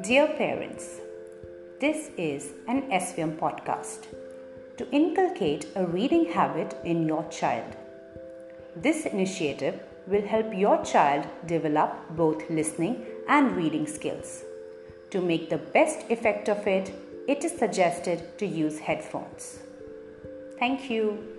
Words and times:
Dear 0.00 0.28
parents, 0.28 1.00
this 1.80 2.10
is 2.16 2.52
an 2.68 2.82
SVM 2.82 3.36
podcast 3.36 4.06
to 4.76 4.88
inculcate 4.92 5.66
a 5.74 5.86
reading 5.86 6.26
habit 6.26 6.76
in 6.84 7.08
your 7.08 7.24
child. 7.30 7.74
This 8.76 9.06
initiative 9.06 9.80
will 10.06 10.22
help 10.22 10.54
your 10.54 10.84
child 10.84 11.26
develop 11.46 11.96
both 12.10 12.48
listening 12.48 13.06
and 13.28 13.56
reading 13.56 13.88
skills. 13.88 14.44
To 15.10 15.20
make 15.20 15.50
the 15.50 15.58
best 15.58 16.08
effect 16.10 16.48
of 16.48 16.64
it, 16.68 16.92
it 17.26 17.44
is 17.44 17.58
suggested 17.58 18.38
to 18.38 18.46
use 18.46 18.78
headphones. 18.78 19.58
Thank 20.60 20.88
you. 20.88 21.37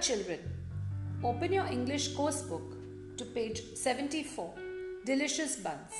Children, 0.00 0.40
open 1.24 1.52
your 1.52 1.66
English 1.66 2.14
course 2.14 2.42
book 2.42 2.76
to 3.16 3.24
page 3.24 3.62
74 3.74 4.52
Delicious 5.06 5.56
Buns. 5.56 5.94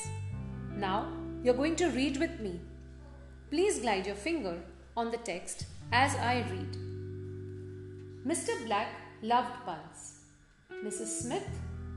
Now 0.77 1.09
you're 1.43 1.55
going 1.55 1.77
to 1.77 1.89
read 1.89 2.19
with 2.19 2.39
me. 2.39 2.61
Please 3.51 3.81
glide 3.81 4.07
your 4.07 4.15
finger 4.15 4.61
on 4.97 5.11
the 5.11 5.17
text 5.17 5.65
as 5.93 6.15
I 6.17 6.45
read. 6.51 6.77
Mr. 8.27 8.67
Black 8.67 8.89
loved 9.23 9.65
buns. 9.65 10.21
Mrs. 10.85 11.23
Smith, 11.23 11.49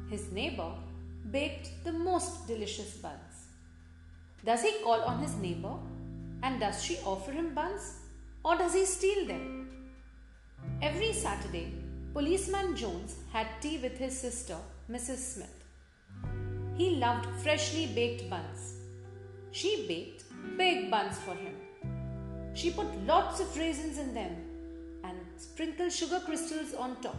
his 0.10 0.32
neighbor, 0.32 0.72
baked 1.32 1.84
the 1.84 1.92
most 1.92 2.48
delicious 2.48 2.94
buns. 2.98 3.48
Does 4.46 4.62
he 4.62 4.72
call 4.84 5.02
on 5.02 5.20
his 5.20 5.36
neighbor? 5.36 5.76
And 6.44 6.62
does 6.62 6.82
she 6.82 6.98
offer 7.04 7.32
him 7.32 7.54
buns? 7.54 7.98
Or 8.44 8.58
does 8.58 8.74
he 8.74 8.86
steal 8.86 9.28
them? 9.28 9.70
Every 10.82 11.12
Saturday, 11.12 11.74
Policeman 12.20 12.76
Jones 12.76 13.16
had 13.32 13.48
tea 13.62 13.78
with 13.78 13.98
his 13.98 14.20
sister, 14.20 14.58
Mrs. 14.92 15.20
Smith. 15.20 15.64
He 16.76 16.98
loved 16.98 17.30
freshly 17.42 17.86
baked 17.96 18.30
buns. 18.30 18.74
She 19.52 19.86
baked 19.88 20.26
big 20.58 20.92
buns 20.92 21.18
for 21.20 21.34
him. 21.34 21.56
She 22.54 22.72
put 22.72 22.94
lots 23.06 23.40
of 23.40 23.58
raisins 23.58 23.98
in 24.00 24.14
them 24.14 24.36
and 25.06 25.18
sprinkled 25.38 25.94
sugar 25.94 26.20
crystals 26.26 26.74
on 26.74 27.02
top. 27.02 27.16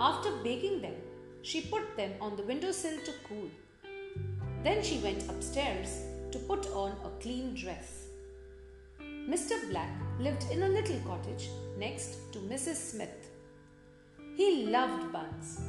After 0.00 0.32
baking 0.42 0.82
them, 0.82 0.96
she 1.42 1.60
put 1.60 1.96
them 1.96 2.14
on 2.20 2.34
the 2.34 2.42
windowsill 2.42 2.98
to 3.04 3.12
cool. 3.28 3.48
Then 4.64 4.82
she 4.82 4.98
went 4.98 5.30
upstairs 5.30 6.00
to 6.32 6.40
put 6.40 6.66
on 6.72 6.96
a 7.04 7.22
clean 7.22 7.54
dress. 7.54 8.06
Mr. 9.00 9.70
Black 9.70 9.92
lived 10.18 10.50
in 10.50 10.64
a 10.64 10.68
little 10.68 10.98
cottage 11.06 11.48
next 11.78 12.32
to 12.32 12.40
Mrs. 12.40 12.74
Smith. 12.74 13.28
He 14.34 14.66
loved 14.66 15.12
buns. 15.12 15.60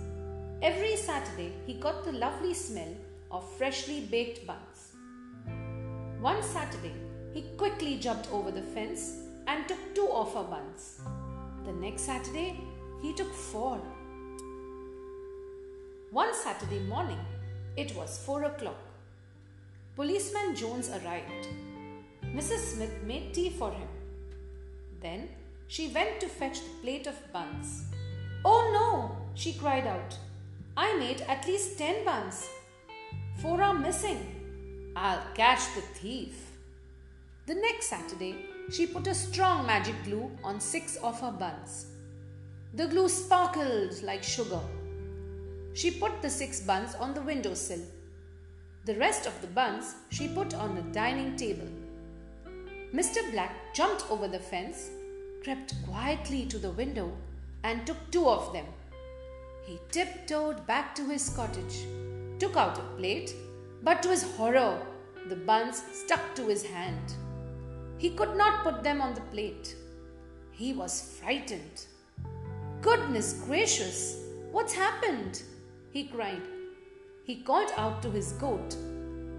Every 0.62 0.96
Saturday 0.96 1.52
he 1.68 1.74
got 1.74 2.06
the 2.06 2.14
lovely 2.14 2.54
smell 2.54 2.96
of 3.30 3.52
freshly 3.58 4.02
baked 4.02 4.48
buns. 4.48 4.96
One 6.22 6.42
Saturday 6.42 6.94
he 7.34 7.42
quickly 7.58 7.98
jumped 7.98 8.32
over 8.32 8.52
the 8.52 8.62
fence 8.62 9.18
and 9.48 9.68
took 9.68 9.94
two 9.94 10.08
of 10.08 10.34
her 10.34 10.44
buns. 10.44 11.02
The 11.66 11.74
next 11.74 12.04
Saturday 12.04 12.62
he 13.02 13.14
took 13.14 13.34
four. 13.34 13.82
One 16.12 16.34
Saturday 16.34 16.80
morning, 16.80 17.20
it 17.76 17.94
was 17.96 18.24
four 18.26 18.44
o'clock. 18.44 18.78
Policeman 19.96 20.56
Jones 20.56 20.90
arrived. 20.90 21.48
Mrs. 22.24 22.76
Smith 22.76 23.04
made 23.06 23.34
tea 23.34 23.50
for 23.50 23.72
him. 23.72 23.88
Then 25.02 25.28
she 25.68 25.90
went 25.90 26.22
to 26.22 26.28
fetch 26.28 26.62
the 26.62 26.70
plate 26.82 27.08
of 27.08 27.34
buns. 27.34 27.93
Oh 28.46 28.72
no, 28.74 29.18
she 29.36 29.54
cried 29.54 29.88
out. 29.88 30.18
I 30.76 30.98
made 30.98 31.22
at 31.22 31.48
least 31.48 31.78
ten 31.78 32.04
buns. 32.04 32.50
Four 33.42 33.62
are 33.62 33.74
missing. 33.74 34.92
I'll 34.96 35.24
catch 35.34 35.74
the 35.76 35.82
thief. 35.82 36.52
The 37.46 37.56
next 37.56 37.88
Saturday, 37.88 38.36
she 38.72 38.88
put 38.88 39.08
a 39.08 39.16
strong 39.16 39.66
magic 39.66 39.96
glue 40.04 40.32
on 40.44 40.60
six 40.60 40.98
of 40.98 41.20
her 41.22 41.32
buns. 41.32 41.88
The 42.74 42.88
glue 42.88 43.08
sparkled 43.08 44.02
like 44.04 44.24
sugar. 44.24 44.62
She 45.74 45.92
put 45.92 46.22
the 46.22 46.30
six 46.30 46.60
buns 46.62 46.96
on 46.96 47.14
the 47.14 47.22
windowsill. 47.22 47.82
The 48.86 48.96
rest 48.96 49.26
of 49.26 49.40
the 49.42 49.48
buns 49.48 49.96
she 50.10 50.28
put 50.28 50.54
on 50.54 50.76
the 50.76 50.82
dining 50.94 51.36
table. 51.36 51.68
Mr. 52.94 53.32
Black 53.32 53.74
jumped 53.74 54.10
over 54.12 54.28
the 54.28 54.40
fence, 54.40 54.90
crept 55.44 55.74
quietly 55.86 56.46
to 56.46 56.60
the 56.60 56.72
window, 56.72 57.12
and 57.64 57.86
took 57.86 57.98
two 58.12 58.28
of 58.28 58.52
them. 58.54 58.66
He 59.66 59.80
tiptoed 59.92 60.66
back 60.68 60.94
to 60.96 61.06
his 61.06 61.30
cottage, 61.30 61.86
took 62.40 62.58
out 62.58 62.78
a 62.78 62.98
plate, 62.98 63.34
but 63.82 64.04
to 64.04 64.10
his 64.10 64.24
horror, 64.36 64.80
the 65.30 65.36
buns 65.36 65.84
stuck 65.92 66.36
to 66.36 66.48
his 66.48 66.66
hand. 66.66 67.14
He 67.98 68.10
could 68.10 68.36
not 68.36 68.64
put 68.64 68.84
them 68.84 69.02
on 69.02 69.14
the 69.14 69.22
plate. 69.22 69.76
He 70.52 70.74
was 70.74 71.18
frightened. 71.20 71.86
Goodness 72.82 73.42
gracious, 73.46 74.20
what's 74.52 74.74
happened? 74.74 75.42
he 75.92 76.06
cried. 76.08 76.42
He 77.24 77.38
called 77.44 77.72
out 77.78 78.02
to 78.02 78.12
his 78.12 78.34
goat, 78.34 78.76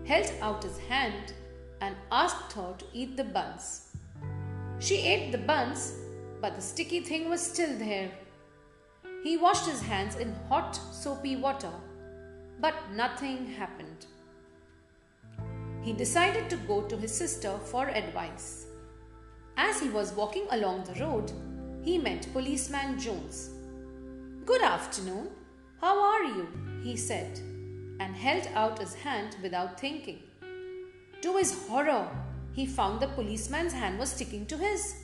held 0.07 0.33
out 0.41 0.63
his 0.63 0.79
hand, 0.79 1.35
and 1.83 1.95
asked 2.11 2.53
her 2.55 2.75
to 2.79 2.85
eat 2.95 3.17
the 3.17 3.25
buns. 3.25 3.95
She 4.79 4.97
ate 5.03 5.33
the 5.33 5.39
buns, 5.39 5.93
but 6.45 6.57
the 6.57 6.61
sticky 6.61 7.01
thing 7.01 7.31
was 7.31 7.41
still 7.41 7.75
there. 7.79 8.11
He 9.23 9.39
washed 9.39 9.67
his 9.67 9.81
hands 9.81 10.17
in 10.17 10.35
hot, 10.51 10.79
soapy 10.93 11.37
water, 11.37 11.71
but 12.61 12.75
nothing 12.93 13.47
happened. 13.47 14.05
He 15.81 15.95
decided 15.95 16.51
to 16.51 16.59
go 16.69 16.83
to 16.83 16.99
his 16.99 17.17
sister 17.17 17.53
for 17.71 17.89
advice. 17.89 18.67
As 19.57 19.81
he 19.81 19.89
was 19.89 20.13
walking 20.13 20.47
along 20.51 20.85
the 20.85 21.01
road, 21.03 21.33
he 21.83 21.97
met 21.97 22.29
Policeman 22.35 22.99
Jones. 22.99 23.49
Good 24.45 24.61
afternoon. 24.61 25.31
How 25.81 25.99
are 25.99 26.25
you? 26.25 26.47
he 26.83 26.95
said, 26.95 27.39
and 28.01 28.15
held 28.15 28.47
out 28.55 28.79
his 28.81 28.93
hand 28.93 29.37
without 29.43 29.81
thinking. 29.81 30.19
To 31.23 31.39
his 31.39 31.67
horror, 31.67 32.07
he 32.53 32.67
found 32.67 33.01
the 33.01 33.09
policeman's 33.09 33.73
hand 33.73 33.99
was 33.99 34.11
sticking 34.11 34.45
to 34.49 34.59
his. 34.59 35.04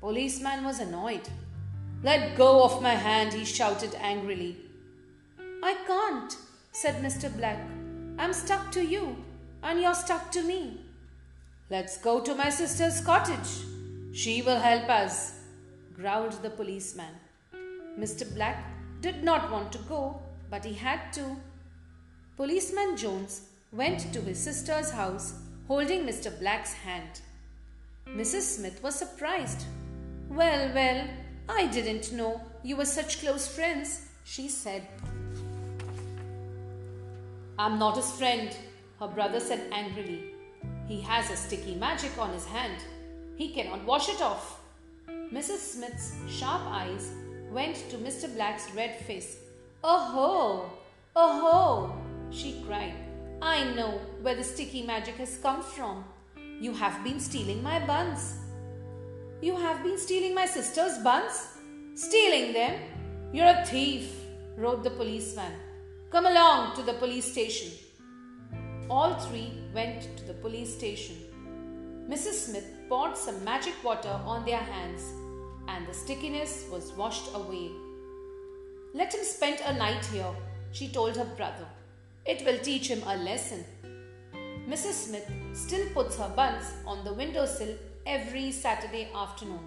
Policeman 0.00 0.64
was 0.64 0.78
annoyed. 0.78 1.28
Let 2.02 2.36
go 2.36 2.62
of 2.62 2.80
my 2.80 2.94
hand, 2.94 3.32
he 3.32 3.44
shouted 3.44 3.94
angrily. 3.96 4.56
I 5.62 5.74
can't, 5.86 6.36
said 6.70 7.02
Mr. 7.02 7.36
Black. 7.36 7.58
I'm 8.18 8.32
stuck 8.32 8.70
to 8.72 8.84
you, 8.84 9.16
and 9.62 9.80
you're 9.80 9.94
stuck 9.94 10.30
to 10.32 10.42
me. 10.42 10.80
Let's 11.68 11.98
go 11.98 12.20
to 12.20 12.34
my 12.34 12.48
sister's 12.48 13.00
cottage. 13.00 13.64
She 14.12 14.40
will 14.42 14.58
help 14.58 14.88
us, 14.88 15.34
growled 15.94 16.40
the 16.42 16.50
policeman. 16.50 17.14
Mr. 17.98 18.32
Black 18.34 18.64
did 19.00 19.24
not 19.24 19.50
want 19.50 19.72
to 19.72 19.78
go, 19.88 20.22
but 20.48 20.64
he 20.64 20.74
had 20.74 21.12
to. 21.14 21.36
Policeman 22.36 22.96
Jones 22.96 23.42
went 23.72 24.12
to 24.12 24.20
his 24.20 24.38
sister's 24.38 24.92
house 24.92 25.34
holding 25.66 26.06
Mr. 26.06 26.36
Black's 26.38 26.72
hand. 26.72 27.20
Mrs. 28.06 28.42
Smith 28.42 28.82
was 28.82 28.94
surprised. 28.94 29.64
Well, 30.28 30.70
well, 30.74 31.08
I 31.48 31.66
didn't 31.66 32.12
know 32.12 32.40
you 32.62 32.76
were 32.76 32.84
such 32.84 33.20
close 33.20 33.48
friends, 33.48 34.06
she 34.24 34.48
said. 34.48 34.86
I'm 37.58 37.78
not 37.78 37.96
his 37.96 38.10
friend, 38.12 38.54
her 39.00 39.08
brother 39.08 39.40
said 39.40 39.62
angrily. 39.72 40.34
He 40.86 41.00
has 41.00 41.30
a 41.30 41.36
sticky 41.36 41.74
magic 41.74 42.16
on 42.18 42.32
his 42.32 42.46
hand. 42.46 42.82
He 43.36 43.52
cannot 43.52 43.84
wash 43.84 44.08
it 44.08 44.20
off. 44.20 44.60
Mrs. 45.08 45.58
Smith's 45.58 46.14
sharp 46.28 46.62
eyes 46.66 47.10
went 47.50 47.76
to 47.90 47.96
Mr. 47.96 48.32
Black's 48.34 48.70
red 48.74 48.96
face. 49.00 49.38
Oh 49.82 49.98
ho! 49.98 50.70
Oh 51.16 51.40
ho! 51.40 51.98
she 52.30 52.62
cried. 52.66 52.94
I 53.40 53.64
know 53.74 54.00
where 54.22 54.34
the 54.34 54.44
sticky 54.44 54.82
magic 54.82 55.16
has 55.16 55.38
come 55.38 55.62
from. 55.62 56.04
You 56.60 56.74
have 56.74 57.02
been 57.04 57.20
stealing 57.20 57.62
my 57.62 57.84
buns. 57.86 58.36
You 59.40 59.54
have 59.56 59.84
been 59.84 59.96
stealing 59.96 60.34
my 60.34 60.46
sister's 60.46 60.98
buns? 60.98 61.46
Stealing 61.94 62.52
them? 62.52 62.80
You're 63.32 63.46
a 63.46 63.64
thief, 63.64 64.12
wrote 64.56 64.82
the 64.82 64.90
policeman. 64.90 65.52
Come 66.10 66.26
along 66.26 66.74
to 66.74 66.82
the 66.82 66.94
police 66.94 67.30
station. 67.30 67.70
All 68.90 69.14
three 69.14 69.52
went 69.72 70.16
to 70.16 70.24
the 70.24 70.34
police 70.34 70.74
station. 70.74 71.14
Mrs. 72.10 72.46
Smith 72.46 72.66
poured 72.88 73.16
some 73.16 73.44
magic 73.44 73.74
water 73.84 74.20
on 74.24 74.44
their 74.44 74.58
hands 74.58 75.04
and 75.68 75.86
the 75.86 75.94
stickiness 75.94 76.64
was 76.72 76.92
washed 76.94 77.32
away. 77.32 77.70
Let 78.92 79.14
him 79.14 79.22
spend 79.22 79.60
a 79.60 79.72
night 79.72 80.04
here, 80.06 80.34
she 80.72 80.88
told 80.88 81.16
her 81.16 81.32
brother. 81.36 81.68
It 82.26 82.44
will 82.44 82.58
teach 82.58 82.88
him 82.88 83.02
a 83.06 83.16
lesson. 83.16 83.64
Mrs. 84.68 85.06
Smith 85.06 85.30
still 85.52 85.86
puts 85.90 86.16
her 86.16 86.32
buns 86.34 86.72
on 86.84 87.04
the 87.04 87.12
windowsill 87.12 87.76
every 88.08 88.50
Saturday 88.50 89.08
afternoon. 89.14 89.60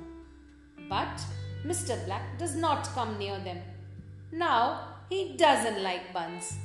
But 0.90 1.22
Mr. 1.64 2.04
Black 2.06 2.40
does 2.40 2.56
not 2.56 2.88
come 2.96 3.20
near 3.20 3.38
them. 3.40 3.60
Now 4.32 4.96
he 5.10 5.38
doesn't 5.38 5.84
like 5.84 6.12
buns. 6.12 6.58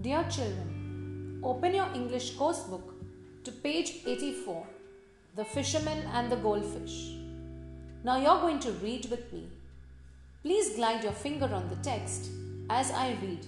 Dear 0.00 0.24
children, 0.30 1.40
open 1.42 1.74
your 1.74 1.88
English 1.94 2.36
course 2.36 2.60
book 2.60 2.94
to 3.44 3.52
page 3.52 4.02
84 4.06 4.66
The 5.36 5.44
Fisherman 5.44 5.98
and 6.12 6.30
the 6.30 6.36
Goldfish. 6.36 7.14
Now 8.04 8.18
you're 8.18 8.40
going 8.40 8.60
to 8.60 8.72
read 8.72 9.06
with 9.10 9.32
me. 9.32 9.48
Please 10.42 10.76
glide 10.76 11.02
your 11.02 11.12
finger 11.12 11.46
on 11.52 11.68
the 11.68 11.76
text 11.76 12.30
as 12.70 12.90
I 12.90 13.16
read. 13.22 13.46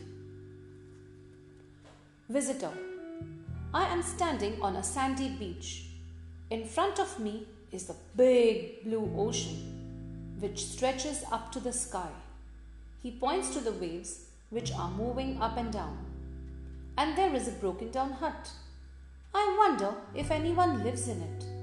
Visitor, 2.29 2.73
I 3.73 3.85
am 3.85 4.03
standing 4.03 4.61
on 4.61 4.77
a 4.77 4.83
sandy 4.83 5.29
beach. 5.29 5.87
In 6.50 6.65
front 6.65 6.99
of 6.99 7.21
me 7.21 7.47
is 7.71 7.85
the 7.85 7.97
big 8.17 8.85
blue 8.85 9.11
ocean, 9.17 10.37
which 10.41 10.65
stretches 10.65 11.25
up 11.31 11.53
to 11.53 11.61
the 11.61 11.73
sky. 11.73 12.11
He 13.03 13.11
points 13.11 13.50
to 13.55 13.61
the 13.61 13.73
waves 13.73 14.27
which 14.50 14.73
are 14.73 14.91
moving 14.91 15.41
up 15.41 15.56
and 15.56 15.73
down 15.73 15.99
and 16.99 17.17
there 17.17 17.35
is 17.35 17.49
a 17.49 17.53
broken 17.53 17.91
down 17.91 18.12
hut. 18.12 18.50
I 19.35 19.56
wonder 19.59 19.94
if 20.15 20.31
anyone 20.31 20.83
lives 20.83 21.09
in 21.09 21.21
it. 21.21 21.56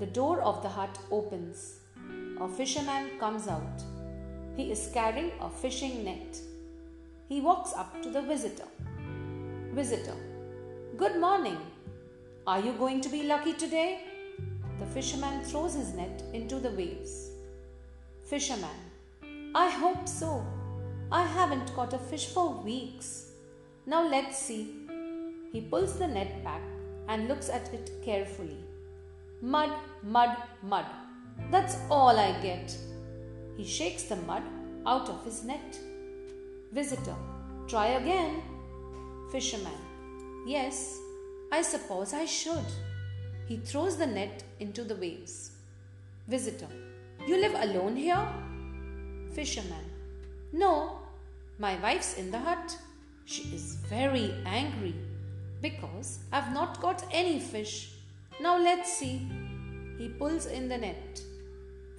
The 0.00 0.06
door 0.06 0.40
of 0.40 0.60
the 0.60 0.68
hut 0.68 0.98
opens. 1.12 1.78
A 2.40 2.48
fisherman 2.48 3.10
comes 3.20 3.46
out. 3.46 3.84
He 4.56 4.72
is 4.72 4.90
carrying 4.92 5.30
a 5.40 5.48
fishing 5.48 6.04
net. 6.04 6.36
He 7.28 7.40
walks 7.40 7.72
up 7.74 8.02
to 8.02 8.10
the 8.10 8.22
visitor. 8.22 8.66
Visitor, 9.72 10.16
good 10.96 11.20
morning. 11.20 11.58
Are 12.44 12.58
you 12.58 12.72
going 12.72 13.02
to 13.02 13.08
be 13.08 13.22
lucky 13.22 13.52
today? 13.52 14.00
The 14.80 14.86
fisherman 14.86 15.44
throws 15.44 15.74
his 15.74 15.94
net 15.94 16.24
into 16.32 16.58
the 16.58 16.70
waves. 16.70 17.30
Fisherman, 18.24 18.80
I 19.54 19.70
hope 19.70 20.08
so. 20.08 20.44
I 21.12 21.24
haven't 21.24 21.72
caught 21.76 21.92
a 21.92 21.98
fish 21.98 22.26
for 22.26 22.50
weeks. 22.50 23.30
Now 23.86 24.08
let's 24.08 24.36
see. 24.36 24.74
He 25.52 25.60
pulls 25.60 26.00
the 26.00 26.08
net 26.08 26.42
back 26.42 26.62
and 27.06 27.28
looks 27.28 27.48
at 27.48 27.72
it 27.72 27.92
carefully. 28.04 28.63
Mud, 29.44 29.72
mud, 30.02 30.38
mud. 30.62 30.86
That's 31.50 31.76
all 31.90 32.18
I 32.18 32.32
get. 32.40 32.74
He 33.58 33.64
shakes 33.66 34.04
the 34.04 34.16
mud 34.16 34.42
out 34.86 35.10
of 35.10 35.22
his 35.22 35.44
net. 35.44 35.78
Visitor, 36.72 37.14
try 37.68 37.88
again. 37.88 38.40
Fisherman, 39.30 39.76
yes, 40.46 40.98
I 41.52 41.60
suppose 41.60 42.14
I 42.14 42.24
should. 42.24 42.64
He 43.46 43.58
throws 43.58 43.98
the 43.98 44.06
net 44.06 44.42
into 44.60 44.82
the 44.82 44.96
waves. 44.96 45.50
Visitor, 46.26 46.72
you 47.26 47.36
live 47.36 47.54
alone 47.54 47.96
here? 47.96 48.26
Fisherman, 49.34 49.84
no, 50.54 51.00
my 51.58 51.78
wife's 51.82 52.16
in 52.16 52.30
the 52.30 52.38
hut. 52.38 52.78
She 53.26 53.42
is 53.54 53.74
very 53.90 54.34
angry 54.46 54.94
because 55.60 56.20
I've 56.32 56.54
not 56.54 56.80
got 56.80 57.04
any 57.12 57.38
fish. 57.38 57.93
Now 58.44 58.58
let's 58.58 58.92
see. 58.92 59.26
He 59.96 60.10
pulls 60.10 60.44
in 60.44 60.68
the 60.68 60.76
net. 60.76 61.18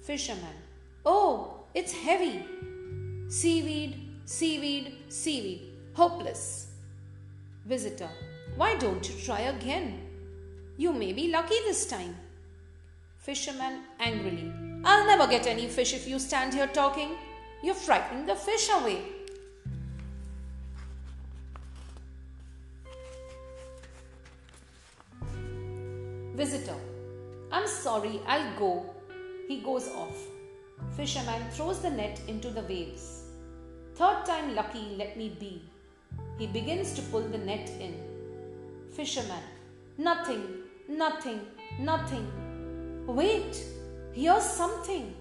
Fisherman. 0.04 0.58
Oh, 1.04 1.64
it's 1.74 1.92
heavy. 1.92 2.44
Seaweed, 3.26 3.96
seaweed, 4.26 4.96
seaweed. 5.08 5.72
Hopeless. 5.94 6.68
Visitor. 7.64 8.08
Why 8.54 8.76
don't 8.76 9.08
you 9.08 9.16
try 9.24 9.40
again? 9.40 10.02
You 10.76 10.92
may 10.92 11.12
be 11.12 11.32
lucky 11.32 11.56
this 11.64 11.84
time. 11.84 12.14
Fisherman 13.18 13.80
angrily. 13.98 14.52
I'll 14.84 15.04
never 15.04 15.26
get 15.26 15.48
any 15.48 15.66
fish 15.66 15.94
if 15.94 16.06
you 16.06 16.20
stand 16.20 16.54
here 16.54 16.68
talking. 16.68 17.16
You're 17.64 17.74
frightening 17.74 18.24
the 18.24 18.36
fish 18.36 18.70
away. 18.70 19.02
Visitor. 26.36 26.76
I'm 27.50 27.66
sorry, 27.66 28.20
I'll 28.26 28.58
go. 28.58 28.84
He 29.48 29.60
goes 29.60 29.88
off. 29.88 30.18
Fisherman 30.94 31.42
throws 31.50 31.80
the 31.80 31.88
net 31.88 32.20
into 32.28 32.50
the 32.50 32.60
waves. 32.60 33.22
Third 33.94 34.26
time 34.26 34.54
lucky, 34.54 34.96
let 34.98 35.16
me 35.16 35.34
be. 35.40 35.62
He 36.38 36.46
begins 36.46 36.92
to 36.92 37.02
pull 37.10 37.22
the 37.22 37.38
net 37.38 37.70
in. 37.80 37.94
Fisherman. 38.92 39.42
Nothing, 39.96 40.42
nothing, 40.88 41.40
nothing. 41.80 42.26
Wait, 43.06 43.56
here's 44.12 44.44
something. 44.44 45.14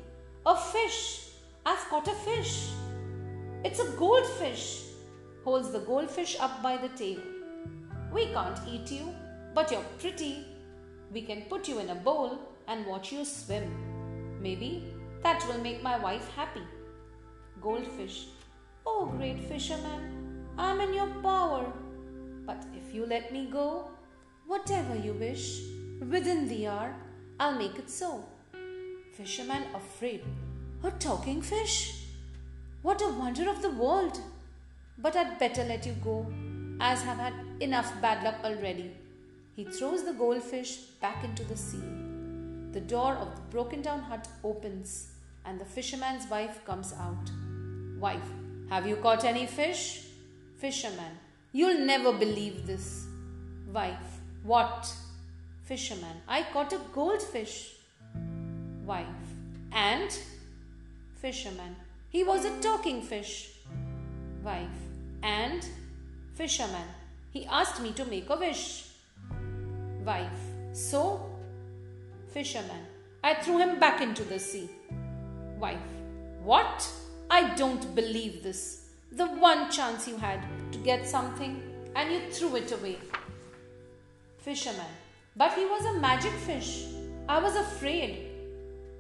A 0.45 0.57
fish. 0.57 1.29
I've 1.65 1.87
caught 1.89 2.09
a 2.09 2.15
fish. 2.27 2.71
It's 3.63 3.79
a 3.79 3.89
goldfish. 3.91 4.81
Holds 5.45 5.71
the 5.71 5.79
goldfish 5.79 6.35
up 6.41 6.61
by 6.61 6.75
the 6.75 6.89
tail. 6.89 7.21
We 8.11 8.25
can't 8.33 8.59
eat 8.69 8.91
you, 8.91 9.15
but 9.53 9.71
you're 9.71 9.85
pretty 9.97 10.45
we 11.11 11.21
can 11.21 11.43
put 11.43 11.67
you 11.67 11.79
in 11.79 11.89
a 11.89 11.95
bowl 11.95 12.39
and 12.67 12.85
watch 12.85 13.11
you 13.11 13.25
swim. 13.25 14.39
Maybe 14.41 14.93
that 15.23 15.45
will 15.47 15.59
make 15.59 15.81
my 15.81 15.97
wife 15.97 16.29
happy. 16.35 16.61
Goldfish. 17.61 18.27
Oh, 18.85 19.07
great 19.17 19.43
fisherman, 19.43 20.45
I'm 20.57 20.79
in 20.81 20.93
your 20.93 21.09
power. 21.23 21.71
But 22.45 22.63
if 22.75 22.93
you 22.93 23.05
let 23.05 23.33
me 23.33 23.47
go, 23.51 23.89
whatever 24.45 24.95
you 24.95 25.13
wish, 25.13 25.61
within 26.09 26.47
the 26.47 26.67
hour, 26.67 26.93
I'll 27.39 27.57
make 27.57 27.79
it 27.79 27.89
so. 27.89 28.23
Fisherman 29.13 29.63
afraid. 29.73 30.23
A 30.83 30.91
talking 30.91 31.41
fish? 31.41 32.03
What 32.83 33.01
a 33.01 33.09
wonder 33.09 33.49
of 33.49 33.63
the 33.63 33.71
world! 33.71 34.19
But 34.99 35.15
I'd 35.15 35.39
better 35.39 35.63
let 35.63 35.85
you 35.85 35.93
go, 36.03 36.27
as 36.79 37.01
I've 37.01 37.17
had 37.17 37.33
enough 37.59 37.91
bad 38.01 38.23
luck 38.23 38.35
already. 38.43 38.91
He 39.55 39.63
throws 39.63 40.03
the 40.03 40.13
goldfish 40.13 40.77
back 41.01 41.23
into 41.23 41.43
the 41.45 41.55
sea. 41.55 41.83
The 42.71 42.81
door 42.81 43.13
of 43.13 43.33
the 43.35 43.41
broken 43.51 43.81
down 43.81 44.01
hut 44.01 44.27
opens 44.43 45.11
and 45.45 45.59
the 45.59 45.65
fisherman's 45.65 46.29
wife 46.29 46.65
comes 46.65 46.93
out. 46.99 47.31
Wife, 47.97 48.29
have 48.69 48.85
you 48.85 48.97
caught 48.97 49.23
any 49.23 49.45
fish? 49.45 50.07
Fisherman, 50.57 51.19
you'll 51.53 51.85
never 51.85 52.11
believe 52.11 52.67
this. 52.67 53.05
Wife, 53.71 54.19
what? 54.43 54.93
Fisherman, 55.63 56.17
I 56.27 56.43
caught 56.51 56.73
a 56.73 56.81
goldfish. 56.93 57.75
Wife, 58.85 59.05
and? 59.71 60.17
Fisherman, 61.15 61.75
he 62.09 62.23
was 62.23 62.43
a 62.43 62.59
talking 62.59 63.01
fish. 63.01 63.51
Wife, 64.43 64.81
and? 65.23 65.65
Fisherman, 66.33 66.87
he 67.31 67.45
asked 67.45 67.81
me 67.81 67.93
to 67.93 68.03
make 68.05 68.29
a 68.29 68.35
wish. 68.35 68.94
Wife. 70.05 70.29
So? 70.71 71.25
Fisherman. 72.27 72.85
I 73.23 73.33
threw 73.33 73.57
him 73.57 73.79
back 73.79 74.01
into 74.01 74.23
the 74.23 74.37
sea. 74.37 74.69
Wife. 75.59 75.79
What? 76.43 76.87
I 77.31 77.55
don't 77.55 77.95
believe 77.95 78.43
this. 78.43 78.89
The 79.11 79.25
one 79.25 79.71
chance 79.71 80.07
you 80.07 80.17
had 80.17 80.41
to 80.71 80.77
get 80.77 81.07
something 81.07 81.59
and 81.95 82.11
you 82.11 82.19
threw 82.29 82.55
it 82.55 82.71
away. 82.71 82.99
Fisherman. 84.37 84.93
But 85.35 85.53
he 85.53 85.65
was 85.65 85.85
a 85.85 85.99
magic 85.99 86.33
fish. 86.33 86.85
I 87.27 87.39
was 87.39 87.55
afraid. 87.55 88.27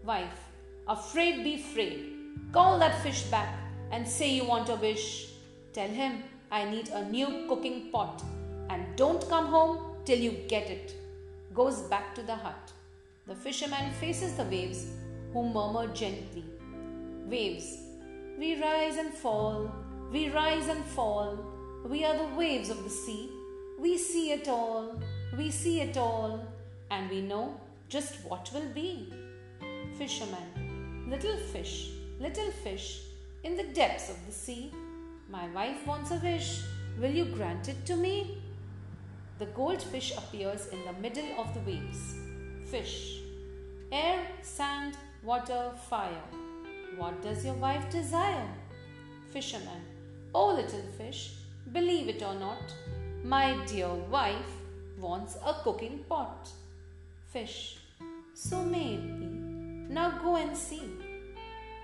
Wife. 0.03 0.39
Afraid 0.87 1.43
be 1.43 1.55
afraid. 1.55 2.13
Call 2.51 2.79
that 2.79 3.03
fish 3.03 3.21
back 3.23 3.53
and 3.91 4.07
say 4.07 4.33
you 4.33 4.45
want 4.45 4.69
a 4.69 4.75
wish. 4.75 5.33
Tell 5.71 5.87
him 5.87 6.23
I 6.51 6.65
need 6.65 6.89
a 6.89 7.07
new 7.09 7.45
cooking 7.47 7.91
pot 7.91 8.23
and 8.71 8.83
don't 8.95 9.29
come 9.29 9.45
home 9.45 9.94
till 10.05 10.19
you 10.19 10.31
get 10.47 10.69
it. 10.69 10.95
Goes 11.53 11.81
back 11.81 12.13
to 12.15 12.21
the 12.21 12.35
hut. 12.35 12.71
The 13.27 13.35
fisherman 13.35 13.91
faces 13.93 14.33
the 14.33 14.43
waves, 14.43 14.85
who 15.33 15.49
murmur 15.49 15.87
gently 15.93 16.45
Waves, 17.27 17.79
we 18.37 18.61
rise 18.61 18.97
and 18.97 19.11
fall, 19.11 19.71
we 20.11 20.29
rise 20.29 20.67
and 20.67 20.85
fall. 20.85 21.39
We 21.89 22.05
are 22.05 22.15
the 22.15 22.35
waves 22.35 22.69
of 22.69 22.83
the 22.83 22.89
sea. 22.89 23.31
We 23.79 23.97
see 23.97 24.31
it 24.31 24.47
all, 24.47 25.01
we 25.35 25.49
see 25.49 25.81
it 25.81 25.97
all, 25.97 26.45
and 26.91 27.09
we 27.09 27.21
know 27.21 27.59
just 27.89 28.23
what 28.25 28.51
will 28.53 28.69
be. 28.75 29.11
Fisherman, 29.97 31.07
little 31.09 31.37
fish, 31.37 31.93
little 32.19 32.51
fish, 32.63 33.01
in 33.43 33.57
the 33.57 33.63
depths 33.63 34.11
of 34.11 34.23
the 34.27 34.31
sea, 34.31 34.71
my 35.27 35.47
wife 35.49 35.85
wants 35.87 36.11
a 36.11 36.17
wish. 36.17 36.61
Will 37.01 37.11
you 37.11 37.25
grant 37.25 37.69
it 37.69 37.85
to 37.87 37.95
me? 37.95 38.37
The 39.37 39.45
goldfish 39.47 40.15
appears 40.17 40.67
in 40.67 40.79
the 40.85 40.93
middle 41.01 41.39
of 41.39 41.53
the 41.53 41.59
waves. 41.61 42.15
Fish. 42.65 43.19
Air, 43.91 44.19
sand, 44.41 44.97
water, 45.23 45.71
fire. 45.89 46.23
What 46.97 47.21
does 47.21 47.43
your 47.43 47.55
wife 47.55 47.89
desire? 47.89 48.47
Fisherman. 49.31 49.81
Oh, 50.33 50.55
little 50.55 50.83
fish, 50.97 51.33
believe 51.71 52.07
it 52.07 52.21
or 52.23 52.35
not, 52.35 52.73
my 53.23 53.57
dear 53.65 53.93
wife 53.93 54.51
wants 54.99 55.37
a 55.45 55.53
cooking 55.63 56.05
pot. 56.07 56.49
Fish. 57.27 57.77
So 58.33 58.63
may 58.63 58.95
it 58.95 59.19
be. 59.19 59.25
Now 59.93 60.11
go 60.23 60.37
and 60.37 60.55
see. 60.55 60.89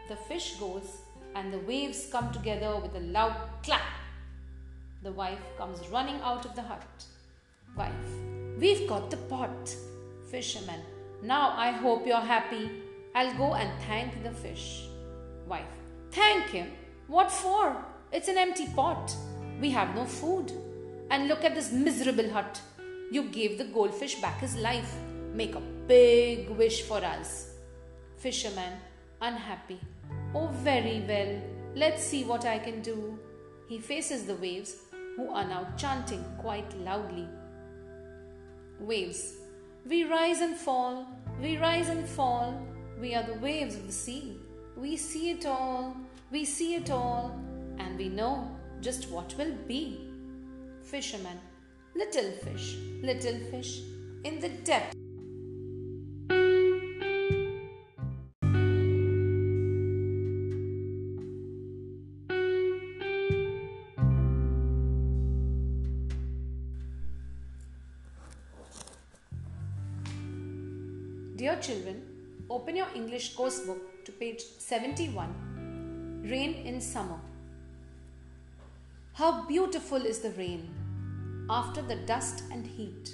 The 0.08 0.15
fish 0.15 0.55
goes, 0.55 1.00
and 1.36 1.51
the 1.51 1.60
waves 1.60 2.08
come 2.12 2.31
together 2.31 2.79
with 2.79 2.96
a 2.96 3.00
loud 3.00 3.36
clap. 3.63 3.81
The 5.03 5.12
wife 5.12 5.39
comes 5.58 5.79
running 5.89 6.22
out 6.22 6.46
of 6.46 6.55
the 6.55 6.62
hut. 6.62 7.05
Wife. 7.75 7.91
We've 8.57 8.87
got 8.87 9.09
the 9.09 9.17
pot. 9.17 9.75
Fisherman. 10.29 10.81
Now 11.23 11.53
I 11.57 11.71
hope 11.71 12.05
you're 12.05 12.17
happy. 12.17 12.71
I'll 13.15 13.33
go 13.37 13.53
and 13.55 13.69
thank 13.87 14.23
the 14.23 14.31
fish. 14.31 14.87
Wife. 15.47 15.65
Thank 16.11 16.45
him? 16.45 16.71
What 17.07 17.31
for? 17.31 17.83
It's 18.11 18.27
an 18.27 18.37
empty 18.37 18.67
pot. 18.67 19.15
We 19.59 19.69
have 19.71 19.95
no 19.95 20.05
food. 20.05 20.51
And 21.09 21.27
look 21.27 21.43
at 21.43 21.55
this 21.55 21.71
miserable 21.71 22.29
hut. 22.29 22.61
You 23.11 23.23
gave 23.23 23.57
the 23.57 23.65
goldfish 23.65 24.15
back 24.15 24.39
his 24.39 24.55
life. 24.55 24.95
Make 25.33 25.55
a 25.55 25.61
big 25.87 26.49
wish 26.49 26.83
for 26.83 26.97
us. 26.97 27.51
Fisherman, 28.17 28.73
unhappy. 29.21 29.79
Oh, 30.33 30.47
very 30.47 31.03
well. 31.07 31.41
Let's 31.75 32.03
see 32.03 32.23
what 32.23 32.45
I 32.45 32.59
can 32.59 32.81
do. 32.81 33.17
He 33.67 33.79
faces 33.79 34.23
the 34.23 34.35
waves, 34.35 34.75
who 35.15 35.29
are 35.29 35.45
now 35.45 35.67
chanting 35.77 36.23
quite 36.39 36.77
loudly. 36.79 37.27
Waves. 38.81 39.35
We 39.88 40.03
rise 40.03 40.41
and 40.41 40.57
fall, 40.57 41.07
we 41.39 41.57
rise 41.57 41.89
and 41.89 42.07
fall. 42.07 42.59
We 43.00 43.15
are 43.15 43.23
the 43.23 43.39
waves 43.39 43.75
of 43.75 43.88
the 43.88 43.93
sea. 43.93 44.38
We 44.75 44.97
see 44.97 45.31
it 45.31 45.45
all, 45.45 45.95
we 46.31 46.45
see 46.45 46.75
it 46.75 46.89
all, 46.91 47.31
and 47.77 47.97
we 47.97 48.09
know 48.09 48.50
just 48.79 49.09
what 49.09 49.35
will 49.38 49.53
be. 49.67 50.09
Fisherman. 50.83 51.39
Little 51.95 52.31
fish, 52.43 52.77
little 53.01 53.39
fish, 53.51 53.81
in 54.23 54.39
the 54.39 54.50
depth. 54.50 54.95
Children, 71.62 72.01
open 72.50 72.75
your 72.75 72.88
English 72.96 73.36
course 73.36 73.60
book 73.60 74.03
to 74.03 74.12
page 74.12 74.41
71 74.41 76.25
Rain 76.27 76.53
in 76.65 76.82
Summer. 76.82 77.20
How 79.13 79.46
beautiful 79.46 80.03
is 80.03 80.20
the 80.20 80.32
rain 80.32 80.70
after 81.50 81.84
the 81.84 81.98
dust 81.98 82.44
and 82.51 82.65
heat, 82.65 83.13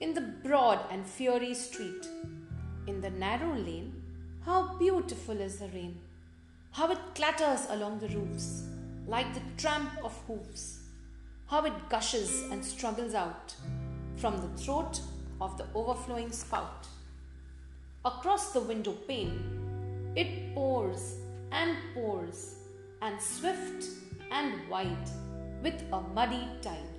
in 0.00 0.12
the 0.12 0.22
broad 0.42 0.80
and 0.90 1.06
fiery 1.06 1.54
street, 1.54 2.08
in 2.88 3.00
the 3.00 3.10
narrow 3.10 3.54
lane. 3.54 4.02
How 4.44 4.76
beautiful 4.78 5.40
is 5.40 5.58
the 5.58 5.68
rain! 5.68 6.00
How 6.72 6.90
it 6.90 6.98
clatters 7.14 7.66
along 7.70 8.00
the 8.00 8.08
roofs 8.08 8.64
like 9.06 9.32
the 9.34 9.42
tramp 9.56 9.90
of 10.02 10.16
hoofs. 10.26 10.80
How 11.46 11.64
it 11.64 11.88
gushes 11.88 12.42
and 12.50 12.64
struggles 12.64 13.14
out 13.14 13.54
from 14.16 14.36
the 14.40 14.62
throat 14.62 15.00
of 15.40 15.56
the 15.56 15.66
overflowing 15.74 16.32
spout. 16.32 16.88
Across 18.04 18.52
the 18.52 18.60
window 18.60 18.92
pane, 18.92 20.12
it 20.14 20.54
pours 20.54 21.16
and 21.50 21.76
pours, 21.94 22.54
and 23.02 23.20
swift 23.20 23.86
and 24.30 24.68
wide, 24.70 25.10
with 25.64 25.82
a 25.92 26.00
muddy 26.14 26.46
tide. 26.62 26.94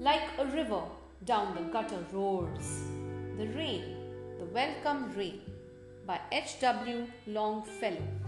Like 0.00 0.26
a 0.38 0.46
river 0.46 0.80
down 1.26 1.54
the 1.54 1.60
gutter 1.70 2.02
roars. 2.10 2.84
The 3.36 3.48
rain, 3.48 3.84
the 4.38 4.46
welcome 4.46 5.12
rain, 5.14 5.42
by 6.06 6.18
H. 6.32 6.58
W. 6.60 7.06
Longfellow. 7.26 8.23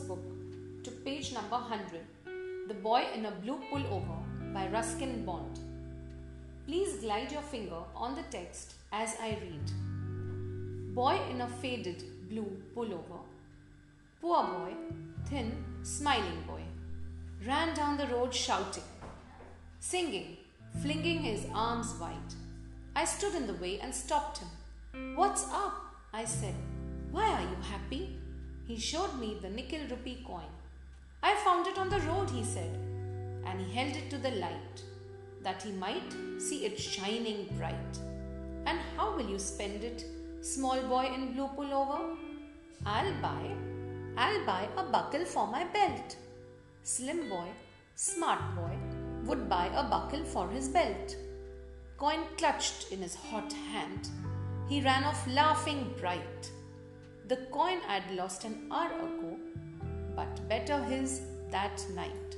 Book 0.00 0.24
to 0.84 0.90
page 0.90 1.32
number 1.32 1.56
100 1.56 2.00
The 2.68 2.74
Boy 2.74 3.04
in 3.14 3.26
a 3.26 3.30
Blue 3.30 3.60
Pullover 3.70 4.18
by 4.54 4.66
Ruskin 4.68 5.24
Bond. 5.24 5.58
Please 6.66 6.94
glide 7.00 7.30
your 7.30 7.42
finger 7.42 7.82
on 7.94 8.14
the 8.14 8.22
text 8.30 8.74
as 8.92 9.14
I 9.20 9.38
read. 9.42 10.94
Boy 10.94 11.18
in 11.30 11.42
a 11.42 11.48
faded 11.48 12.04
blue 12.28 12.62
pullover. 12.74 13.20
Poor 14.20 14.44
boy, 14.44 14.72
thin, 15.26 15.52
smiling 15.82 16.42
boy, 16.46 16.62
ran 17.46 17.74
down 17.74 17.96
the 17.96 18.06
road 18.06 18.34
shouting, 18.34 18.84
singing, 19.80 20.36
flinging 20.80 21.18
his 21.18 21.46
arms 21.54 21.94
wide. 22.00 22.34
I 22.96 23.04
stood 23.04 23.34
in 23.34 23.46
the 23.46 23.54
way 23.54 23.80
and 23.80 23.94
stopped 23.94 24.38
him. 24.38 25.16
What's 25.16 25.44
up? 25.52 25.82
I 26.12 26.24
said. 26.24 26.54
Why 27.10 27.28
are 27.28 27.42
you 27.42 27.56
happy? 27.70 28.21
He 28.72 28.78
showed 28.78 29.18
me 29.20 29.36
the 29.38 29.50
nickel 29.50 29.80
rupee 29.90 30.24
coin. 30.26 30.50
I 31.22 31.34
found 31.44 31.66
it 31.66 31.76
on 31.76 31.90
the 31.90 32.00
road, 32.10 32.30
he 32.30 32.42
said, 32.42 32.74
and 33.44 33.60
he 33.60 33.70
held 33.70 33.94
it 33.94 34.08
to 34.08 34.16
the 34.16 34.30
light, 34.30 34.82
that 35.42 35.62
he 35.62 35.72
might 35.72 36.14
see 36.38 36.64
it 36.64 36.80
shining 36.80 37.48
bright. 37.58 37.98
And 38.64 38.80
how 38.96 39.14
will 39.14 39.28
you 39.28 39.38
spend 39.38 39.84
it, 39.84 40.06
small 40.40 40.80
boy 40.84 41.04
in 41.14 41.34
blue 41.34 41.48
pullover? 41.48 42.16
I'll 42.86 43.12
buy, 43.20 43.44
I'll 44.16 44.46
buy 44.46 44.66
a 44.78 44.84
buckle 44.84 45.26
for 45.26 45.46
my 45.46 45.64
belt. 45.64 46.16
Slim 46.82 47.28
boy, 47.28 47.48
smart 47.94 48.40
boy, 48.56 48.74
would 49.26 49.50
buy 49.50 49.66
a 49.66 49.82
buckle 49.82 50.24
for 50.24 50.48
his 50.48 50.70
belt. 50.70 51.14
Coin 51.98 52.20
clutched 52.38 52.90
in 52.90 53.02
his 53.02 53.16
hot 53.16 53.52
hand, 53.52 54.08
he 54.66 54.80
ran 54.80 55.04
off 55.04 55.26
laughing 55.26 55.94
bright. 56.00 56.50
The 57.32 57.46
coin 57.50 57.78
I'd 57.88 58.10
lost 58.10 58.44
an 58.44 58.54
hour 58.70 58.92
ago, 58.92 59.38
but 60.14 60.46
better 60.50 60.84
his 60.84 61.22
that 61.50 61.82
night. 61.94 62.36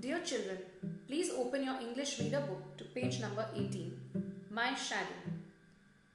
Dear 0.00 0.18
children, 0.24 0.58
please 1.06 1.30
open 1.38 1.62
your 1.62 1.78
English 1.80 2.18
reader 2.18 2.40
book 2.40 2.76
to 2.78 2.84
page 2.86 3.20
number 3.20 3.46
18, 3.54 3.92
My 4.50 4.74
Shadow. 4.74 5.22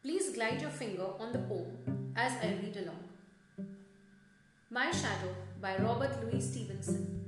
Please 0.04 0.32
glide 0.36 0.60
your 0.60 0.72
finger 0.72 1.08
on 1.18 1.32
the 1.32 1.40
poem 1.40 2.12
as 2.18 2.34
I 2.44 2.58
read 2.62 2.76
along. 2.76 3.06
My 4.70 4.92
Shadow 4.92 5.34
by 5.62 5.78
Robert 5.78 6.12
Louis 6.22 6.42
Stevenson. 6.42 7.25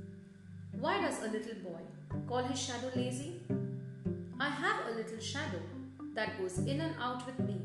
Why 0.72 1.00
does 1.00 1.22
a 1.22 1.28
little 1.30 1.54
boy 1.62 1.80
call 2.28 2.44
his 2.44 2.60
shadow 2.60 2.90
lazy? 2.94 3.40
I 4.40 4.48
have 4.48 4.86
a 4.86 4.96
little 4.96 5.18
shadow 5.18 5.60
that 6.14 6.38
goes 6.38 6.58
in 6.58 6.80
and 6.80 6.94
out 7.00 7.26
with 7.26 7.38
me, 7.40 7.60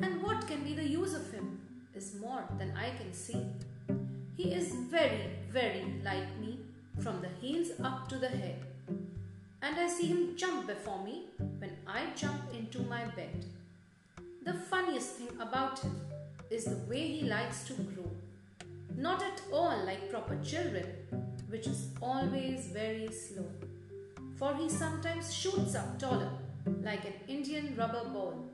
and 0.00 0.22
what 0.22 0.46
can 0.46 0.62
be 0.62 0.74
the 0.74 0.86
use 0.86 1.14
of 1.14 1.30
him 1.32 1.60
is 1.94 2.16
more 2.20 2.44
than 2.58 2.72
I 2.76 2.90
can 2.90 3.12
see. 3.12 3.46
He 4.36 4.52
is 4.54 4.74
very, 4.90 5.30
very 5.50 5.84
like 6.04 6.38
me 6.38 6.60
from 7.00 7.20
the 7.20 7.28
heels 7.40 7.70
up 7.82 8.08
to 8.08 8.16
the 8.16 8.28
head, 8.28 8.64
and 9.62 9.76
I 9.76 9.88
see 9.88 10.06
him 10.06 10.36
jump 10.36 10.66
before 10.66 11.02
me 11.02 11.24
when 11.58 11.76
I 11.86 12.06
jump 12.14 12.42
into 12.52 12.80
my 12.80 13.06
bed. 13.16 13.44
The 14.44 14.54
funniest 14.54 15.16
thing 15.16 15.28
about 15.40 15.78
him 15.80 16.00
is 16.50 16.64
the 16.64 16.78
way 16.88 17.06
he 17.06 17.26
likes 17.26 17.64
to 17.64 17.72
grow. 17.74 18.10
Not 18.96 19.22
at 19.22 19.42
all 19.52 19.84
like 19.84 20.10
proper 20.10 20.36
children, 20.42 20.86
which 21.48 21.66
is 21.66 21.88
always 22.00 22.66
very 22.66 23.10
slow. 23.10 23.46
For 24.36 24.54
he 24.54 24.68
sometimes 24.68 25.34
shoots 25.34 25.74
up 25.74 25.98
taller, 25.98 26.30
like 26.82 27.04
an 27.04 27.14
Indian 27.26 27.74
rubber 27.76 28.04
ball, 28.12 28.48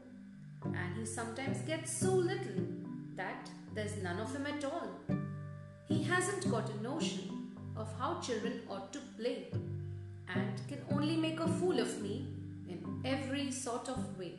and 0.65 0.97
he 0.97 1.05
sometimes 1.05 1.59
gets 1.59 1.97
so 1.97 2.15
little 2.15 2.65
that 3.17 3.51
there's 3.75 3.97
none 4.03 4.19
of 4.19 4.35
him 4.35 4.47
at 4.47 4.65
all. 4.65 4.89
He 5.87 6.03
hasn't 6.03 6.51
got 6.51 6.71
a 6.71 6.83
notion 6.83 7.53
of 7.77 7.93
how 7.99 8.21
children 8.21 8.63
ought 8.71 8.93
to 8.93 9.01
play, 9.19 9.49
and 10.35 10.61
can 10.69 10.81
only 10.91 11.17
make 11.17 11.41
a 11.41 11.49
fool 11.49 11.79
of 11.79 12.01
me 12.01 12.27
in 12.69 13.03
every 13.05 13.51
sort 13.51 13.89
of 13.89 14.19
way. 14.19 14.35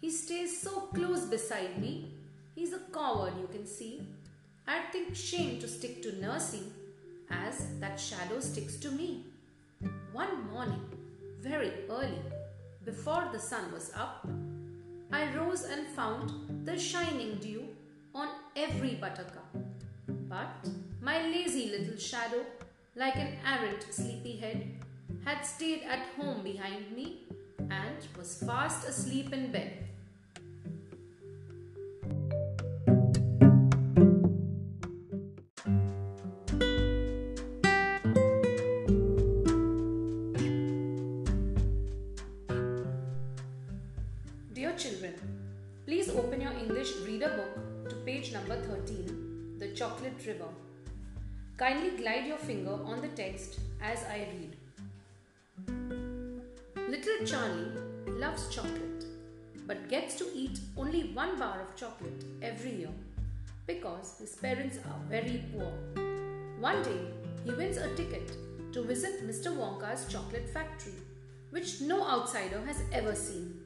He 0.00 0.10
stays 0.10 0.60
so 0.60 0.80
close 0.94 1.26
beside 1.26 1.80
me. 1.80 2.12
He's 2.54 2.72
a 2.72 2.80
coward, 2.92 3.34
you 3.40 3.46
can 3.46 3.66
see. 3.66 4.02
I'd 4.66 4.90
think 4.92 5.14
shame 5.14 5.60
to 5.60 5.68
stick 5.68 6.02
to 6.02 6.20
nursing 6.20 6.72
as 7.48 7.78
that 7.80 7.98
shadow 7.98 8.40
sticks 8.40 8.76
to 8.76 8.90
me. 8.90 9.24
One 10.12 10.50
morning, 10.50 10.84
very 11.40 11.72
early, 11.88 12.22
before 12.84 13.28
the 13.32 13.38
sun 13.38 13.72
was 13.72 13.90
up, 13.94 14.26
I 15.12 15.34
rose 15.34 15.64
and 15.64 15.86
found 15.86 16.32
the 16.66 16.78
shining 16.78 17.36
dew 17.36 17.64
on 18.14 18.28
every 18.56 18.94
buttercup. 18.94 19.48
But 20.28 20.68
my 21.00 21.22
lazy 21.22 21.70
little 21.70 21.96
shadow, 21.96 22.44
like 22.96 23.16
an 23.16 23.38
arrant 23.46 23.86
sleepyhead, 23.90 24.84
had 25.24 25.42
stayed 25.42 25.82
at 25.84 26.06
home 26.16 26.42
behind 26.42 26.92
me 26.94 27.22
and 27.58 27.98
was 28.16 28.42
fast 28.42 28.86
asleep 28.86 29.32
in 29.32 29.50
bed. 29.52 29.87
Kindly 51.58 51.90
glide 52.00 52.24
your 52.24 52.38
finger 52.38 52.78
on 52.84 53.00
the 53.00 53.08
text 53.08 53.58
as 53.82 54.04
I 54.04 54.28
read. 54.32 54.56
Little 56.88 57.26
Charlie 57.26 57.72
loves 58.06 58.48
chocolate 58.54 59.04
but 59.66 59.88
gets 59.88 60.14
to 60.18 60.30
eat 60.32 60.60
only 60.76 61.12
one 61.14 61.36
bar 61.36 61.60
of 61.60 61.74
chocolate 61.74 62.24
every 62.42 62.76
year 62.76 62.92
because 63.66 64.14
his 64.20 64.36
parents 64.36 64.78
are 64.86 65.00
very 65.10 65.42
poor. 65.52 65.72
One 66.60 66.80
day, 66.84 67.00
he 67.44 67.50
wins 67.50 67.76
a 67.76 67.92
ticket 67.96 68.36
to 68.72 68.82
visit 68.84 69.26
Mr. 69.26 69.52
Wonka's 69.52 70.06
chocolate 70.06 70.48
factory, 70.48 70.94
which 71.50 71.80
no 71.80 72.06
outsider 72.06 72.62
has 72.66 72.82
ever 72.92 73.16
seen. 73.16 73.60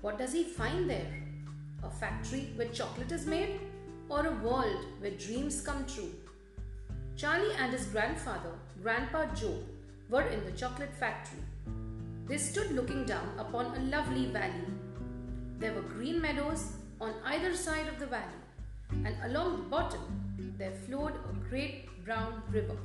What 0.00 0.16
does 0.16 0.32
he 0.32 0.44
find 0.44 0.88
there? 0.88 1.12
A 1.82 1.90
factory 1.90 2.52
where 2.56 2.68
chocolate 2.68 3.12
is 3.12 3.26
made 3.26 3.60
or 4.08 4.26
a 4.26 4.32
world 4.32 4.86
where 5.00 5.10
dreams 5.10 5.60
come 5.60 5.84
true? 5.84 6.10
Charlie 7.18 7.52
and 7.58 7.72
his 7.72 7.86
grandfather, 7.86 8.52
Grandpa 8.80 9.24
Joe, 9.34 9.58
were 10.08 10.22
in 10.22 10.44
the 10.44 10.52
chocolate 10.52 10.94
factory. 10.94 11.40
They 12.28 12.38
stood 12.38 12.70
looking 12.70 13.06
down 13.06 13.28
upon 13.36 13.74
a 13.76 13.80
lovely 13.80 14.26
valley. 14.26 14.68
There 15.58 15.72
were 15.72 15.82
green 15.82 16.20
meadows 16.20 16.74
on 17.00 17.14
either 17.24 17.56
side 17.56 17.88
of 17.88 17.98
the 17.98 18.06
valley, 18.06 18.44
and 19.04 19.16
along 19.24 19.56
the 19.56 19.62
bottom 19.64 20.54
there 20.56 20.70
flowed 20.70 21.14
a 21.14 21.48
great 21.48 21.88
brown 22.04 22.40
river. 22.52 22.76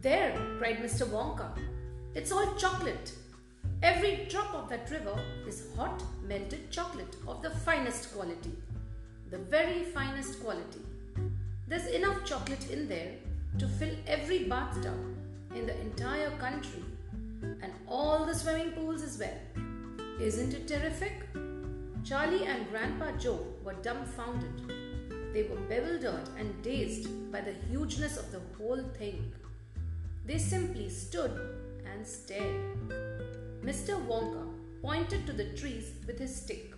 There, 0.00 0.32
cried 0.58 0.78
Mr. 0.78 1.06
Wonka, 1.06 1.50
it's 2.14 2.32
all 2.32 2.54
chocolate. 2.54 3.12
Every 3.82 4.26
drop 4.30 4.54
of 4.54 4.70
that 4.70 4.90
river 4.90 5.20
is 5.46 5.66
hot, 5.76 6.02
melted 6.26 6.70
chocolate 6.70 7.14
of 7.28 7.42
the 7.42 7.50
finest 7.50 8.14
quality. 8.14 8.52
The 9.34 9.40
very 9.40 9.82
finest 9.82 10.40
quality. 10.40 10.80
There's 11.66 11.86
enough 11.86 12.24
chocolate 12.24 12.70
in 12.70 12.88
there 12.88 13.14
to 13.58 13.66
fill 13.66 13.92
every 14.06 14.44
bathtub 14.44 14.94
in 15.56 15.66
the 15.66 15.76
entire 15.80 16.30
country 16.38 16.84
and 17.42 17.72
all 17.88 18.24
the 18.26 18.32
swimming 18.32 18.70
pools 18.70 19.02
as 19.02 19.18
well. 19.18 19.36
Isn't 20.20 20.54
it 20.54 20.68
terrific? 20.68 21.26
Charlie 22.04 22.46
and 22.46 22.70
Grandpa 22.70 23.10
Joe 23.18 23.44
were 23.64 23.74
dumbfounded. 23.82 24.72
They 25.32 25.42
were 25.42 25.62
bewildered 25.68 26.28
and 26.38 26.62
dazed 26.62 27.32
by 27.32 27.40
the 27.40 27.54
hugeness 27.68 28.16
of 28.16 28.30
the 28.30 28.40
whole 28.56 28.84
thing. 29.00 29.32
They 30.24 30.38
simply 30.38 30.88
stood 30.88 31.32
and 31.92 32.06
stared. 32.06 32.88
Mr. 33.64 34.00
Wonka 34.06 34.48
pointed 34.80 35.26
to 35.26 35.32
the 35.32 35.46
trees 35.56 35.90
with 36.06 36.20
his 36.20 36.36
stick. 36.36 36.72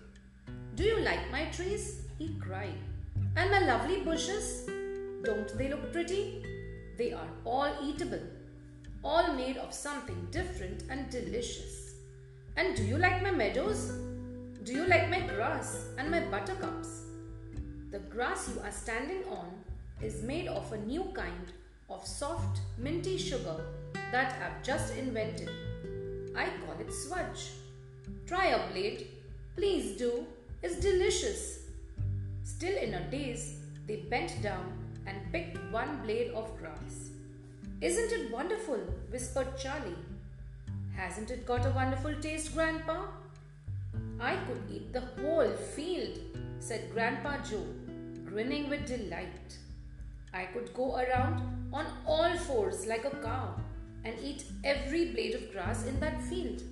Do 0.74 0.84
you 0.84 1.00
like 1.00 1.30
my 1.30 1.50
trees? 1.50 2.05
He 2.18 2.34
cried. 2.40 2.78
And 3.36 3.50
my 3.50 3.60
lovely 3.60 4.00
bushes? 4.00 4.68
Don't 5.22 5.56
they 5.58 5.68
look 5.68 5.92
pretty? 5.92 6.44
They 6.96 7.12
are 7.12 7.28
all 7.44 7.70
eatable, 7.82 8.22
all 9.04 9.34
made 9.34 9.56
of 9.58 9.74
something 9.74 10.28
different 10.30 10.84
and 10.88 11.10
delicious. 11.10 11.94
And 12.56 12.74
do 12.76 12.84
you 12.84 12.96
like 12.96 13.22
my 13.22 13.30
meadows? 13.30 13.92
Do 14.64 14.72
you 14.72 14.86
like 14.86 15.10
my 15.10 15.20
grass 15.20 15.86
and 15.98 16.10
my 16.10 16.20
buttercups? 16.20 17.02
The 17.90 17.98
grass 17.98 18.48
you 18.48 18.60
are 18.62 18.70
standing 18.70 19.24
on 19.30 19.50
is 20.02 20.22
made 20.22 20.48
of 20.48 20.72
a 20.72 20.78
new 20.78 21.04
kind 21.14 21.52
of 21.88 22.06
soft, 22.06 22.60
minty 22.78 23.16
sugar 23.18 23.56
that 24.10 24.34
I've 24.42 24.62
just 24.62 24.96
invented. 24.96 25.50
I 26.34 26.46
call 26.64 26.80
it 26.80 26.92
swudge. 26.92 27.50
Try 28.26 28.46
a 28.46 28.72
blade. 28.72 29.08
Please 29.56 29.96
do. 29.96 30.26
It's 30.62 30.80
delicious. 30.80 31.65
Still 32.46 32.78
in 32.78 32.94
a 32.94 33.10
daze, 33.10 33.58
they 33.88 33.96
bent 34.08 34.40
down 34.40 34.72
and 35.04 35.32
picked 35.32 35.58
one 35.72 36.00
blade 36.04 36.30
of 36.30 36.56
grass. 36.56 37.10
Isn't 37.80 38.12
it 38.12 38.30
wonderful? 38.30 38.78
whispered 39.10 39.58
Charlie. 39.58 39.98
Hasn't 40.94 41.32
it 41.32 41.44
got 41.44 41.66
a 41.66 41.70
wonderful 41.70 42.14
taste, 42.20 42.54
Grandpa? 42.54 43.06
I 44.20 44.36
could 44.46 44.62
eat 44.72 44.92
the 44.92 45.00
whole 45.00 45.50
field, 45.74 46.20
said 46.60 46.92
Grandpa 46.92 47.38
Joe, 47.42 47.66
grinning 48.24 48.70
with 48.70 48.86
delight. 48.86 49.58
I 50.32 50.44
could 50.44 50.72
go 50.72 50.98
around 50.98 51.42
on 51.72 51.86
all 52.06 52.38
fours 52.38 52.86
like 52.86 53.04
a 53.04 53.16
cow 53.24 53.56
and 54.04 54.14
eat 54.22 54.44
every 54.62 55.06
blade 55.06 55.34
of 55.34 55.50
grass 55.50 55.84
in 55.84 55.98
that 55.98 56.22
field. 56.22 56.62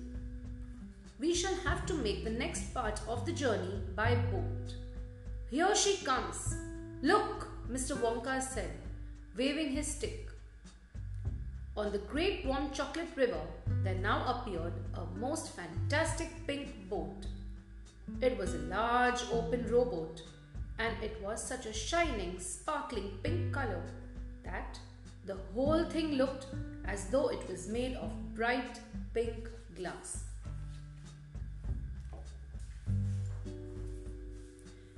We 1.19 1.35
shall 1.35 1.55
have 1.65 1.85
to 1.87 1.95
make 1.95 2.23
the 2.23 2.29
next 2.45 2.73
part 2.73 3.01
of 3.09 3.25
the 3.25 3.33
journey 3.33 3.81
by 3.93 4.15
boat. 4.31 4.84
Here 5.55 5.73
she 5.73 6.03
comes. 6.03 6.57
Look, 7.01 7.47
Mr. 7.71 7.95
Wonka 7.95 8.41
said, 8.41 8.71
waving 9.37 9.69
his 9.69 9.87
stick. 9.87 10.27
On 11.77 11.93
the 11.93 11.99
great 11.99 12.45
warm 12.45 12.71
chocolate 12.71 13.15
river, 13.15 13.39
there 13.81 13.95
now 13.95 14.19
appeared 14.33 14.73
a 14.95 15.05
most 15.17 15.55
fantastic 15.55 16.27
pink 16.45 16.89
boat. 16.89 17.27
It 18.19 18.37
was 18.37 18.53
a 18.53 18.67
large 18.67 19.21
open 19.31 19.65
rowboat, 19.71 20.23
and 20.77 20.93
it 21.01 21.21
was 21.23 21.41
such 21.41 21.65
a 21.65 21.71
shining, 21.71 22.37
sparkling 22.37 23.11
pink 23.23 23.53
color 23.53 23.81
that 24.43 24.77
the 25.25 25.37
whole 25.53 25.85
thing 25.85 26.15
looked 26.15 26.47
as 26.83 27.05
though 27.05 27.29
it 27.29 27.47
was 27.47 27.69
made 27.69 27.95
of 27.95 28.11
bright 28.35 28.81
pink 29.13 29.47
glass. 29.77 30.25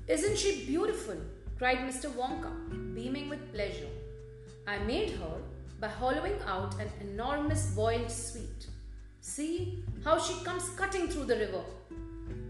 Isn't 0.08 0.38
she 0.38 0.63
beautiful? 0.65 1.17
cried 1.58 1.80
Mr. 1.80 2.10
Wonka, 2.10 2.52
beaming 2.96 3.28
with 3.28 3.52
pleasure. 3.54 3.89
I 4.65 4.78
made 4.80 5.12
her 5.12 5.38
by 5.82 5.89
hollowing 5.89 6.39
out 6.46 6.80
an 6.80 6.89
enormous 7.02 7.72
boiled 7.76 8.10
sweet. 8.10 8.67
See 9.20 9.84
how 10.06 10.17
she 10.17 10.41
comes 10.46 10.70
cutting 10.78 11.10
through 11.10 11.26
the 11.26 11.36
river. 11.36 11.62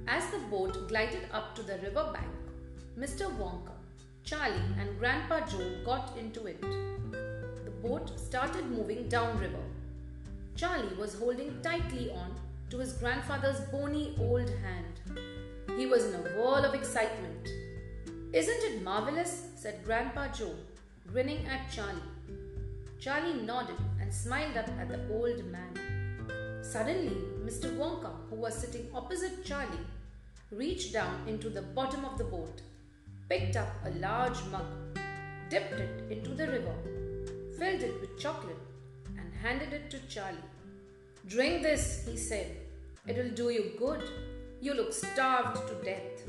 As 0.07 0.29
the 0.29 0.37
boat 0.51 0.87
glided 0.87 1.23
up 1.33 1.55
to 1.55 1.63
the 1.63 1.79
river 1.79 2.11
bank, 2.13 2.31
Mr. 2.95 3.25
Wonka, 3.39 3.73
Charlie, 4.23 4.69
and 4.79 4.99
Grandpa 4.99 5.39
Joe 5.47 5.79
got 5.83 6.15
into 6.15 6.45
it. 6.45 6.61
The 6.61 7.71
boat 7.81 8.19
started 8.19 8.69
moving 8.69 9.09
downriver. 9.09 9.65
Charlie 10.55 10.95
was 10.95 11.15
holding 11.15 11.59
tightly 11.63 12.11
on 12.11 12.35
to 12.69 12.77
his 12.77 12.93
grandfather's 12.93 13.61
bony 13.71 14.15
old 14.19 14.49
hand. 14.49 14.96
He 15.75 15.85
was 15.85 16.05
in 16.05 16.15
a 16.15 16.23
whirl 16.37 16.65
of 16.65 16.73
excitement. 16.73 17.47
Isn't 18.33 18.63
it 18.63 18.83
marvelous? 18.83 19.47
said 19.55 19.83
Grandpa 19.83 20.27
Joe, 20.29 20.55
grinning 21.11 21.45
at 21.47 21.71
Charlie. 21.71 22.01
Charlie 22.99 23.41
nodded 23.41 23.77
and 23.99 24.13
smiled 24.13 24.57
up 24.57 24.69
at 24.79 24.89
the 24.89 24.99
old 25.13 25.43
man. 25.45 26.59
Suddenly, 26.61 27.17
Mr. 27.45 27.75
Wonka, 27.77 28.11
who 28.29 28.35
was 28.35 28.55
sitting 28.55 28.89
opposite 28.93 29.45
Charlie, 29.45 29.85
reached 30.51 30.93
down 30.93 31.27
into 31.27 31.49
the 31.49 31.61
bottom 31.61 32.05
of 32.05 32.17
the 32.17 32.23
boat, 32.23 32.61
picked 33.29 33.55
up 33.55 33.69
a 33.85 33.91
large 33.91 34.43
mug, 34.51 34.65
dipped 35.49 35.73
it 35.73 36.11
into 36.11 36.31
the 36.31 36.47
river, 36.47 36.75
filled 37.57 37.83
it 37.83 38.01
with 38.01 38.17
chocolate, 38.19 38.57
and 39.17 39.33
handed 39.41 39.73
it 39.73 39.89
to 39.91 39.99
Charlie. 40.07 40.49
Drink 41.27 41.61
this, 41.61 42.05
he 42.07 42.17
said. 42.17 42.55
It'll 43.05 43.29
do 43.29 43.49
you 43.49 43.73
good. 43.77 44.03
You 44.59 44.73
look 44.73 44.91
starved 44.91 45.67
to 45.67 45.75
death. 45.85 46.25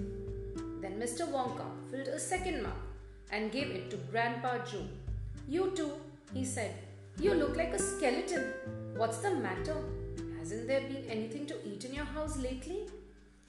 Then 0.83 1.01
Mr. 1.01 1.27
Wonka 1.27 1.65
filled 1.91 2.09
a 2.09 2.21
second 2.21 2.63
mug 2.63 2.73
and 3.31 3.51
gave 3.51 3.71
it 3.71 3.91
to 3.91 3.97
Grandpa 4.11 4.59
Joe. 4.71 4.87
You 5.49 5.73
too, 5.75 5.93
he 6.35 6.45
said. 6.45 6.75
You 7.19 7.33
look 7.33 7.57
like 7.57 7.73
a 7.73 7.79
skeleton. 7.79 8.53
What's 8.97 9.19
the 9.19 9.35
matter? 9.35 9.77
Hasn't 10.39 10.67
there 10.67 10.83
been 10.83 11.05
anything 11.09 11.47
to 11.47 11.57
eat 11.67 11.87
in 11.87 11.95
your 11.95 12.05
house 12.05 12.37
lately? 12.39 12.87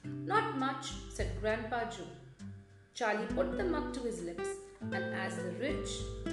Not 0.04 0.56
much, 0.56 0.92
said 1.10 1.38
Grandpa 1.42 1.84
Joe. 1.90 2.08
Charlie 2.94 3.26
put 3.34 3.58
the 3.58 3.64
mug 3.64 3.92
to 3.94 4.00
his 4.00 4.22
lips, 4.22 4.48
and 4.80 5.14
as 5.14 5.36
the 5.36 5.52
rich, 5.60 5.90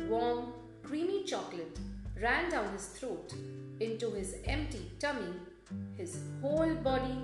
warm, 0.08 0.54
creamy 0.84 1.26
chocolate 1.26 1.78
ran 2.22 2.50
down 2.50 2.72
his 2.72 2.88
throat 2.88 3.34
into 3.82 4.10
his 4.12 4.38
empty 4.46 4.92
tummy, 5.00 5.34
his 5.98 6.20
whole 6.42 6.74
body 6.76 7.18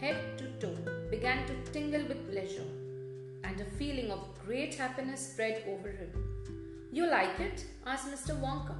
head 0.00 0.38
to 0.38 0.46
toe 0.60 0.76
began 1.10 1.46
to 1.46 1.72
tingle 1.72 2.02
with 2.08 2.30
pleasure, 2.30 2.66
and 3.44 3.60
a 3.60 3.64
feeling 3.78 4.10
of 4.10 4.28
great 4.44 4.74
happiness 4.74 5.32
spread 5.32 5.62
over 5.68 5.88
him. 5.88 6.10
You 6.92 7.08
like 7.10 7.38
it? 7.40 7.64
asked 7.86 8.08
Mr. 8.08 8.38
Wonka. 8.40 8.74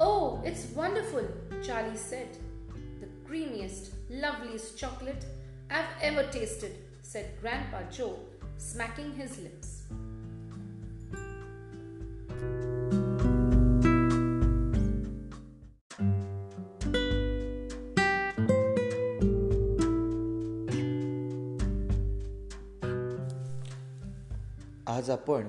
Oh, 0.00 0.42
it's 0.44 0.66
wonderful, 0.74 1.26
Charlie 1.62 1.96
said. 1.96 2.36
The 3.00 3.08
creamiest, 3.28 3.90
loveliest 4.10 4.78
chocolate 4.78 5.24
I've 5.70 5.92
ever 6.00 6.24
tasted, 6.30 6.76
said 7.02 7.38
Grandpa 7.40 7.82
Joe, 7.90 8.18
smacking 8.58 9.12
his 9.12 9.38
lips. 9.38 9.82
आज 25.02 25.10
आपण 25.10 25.48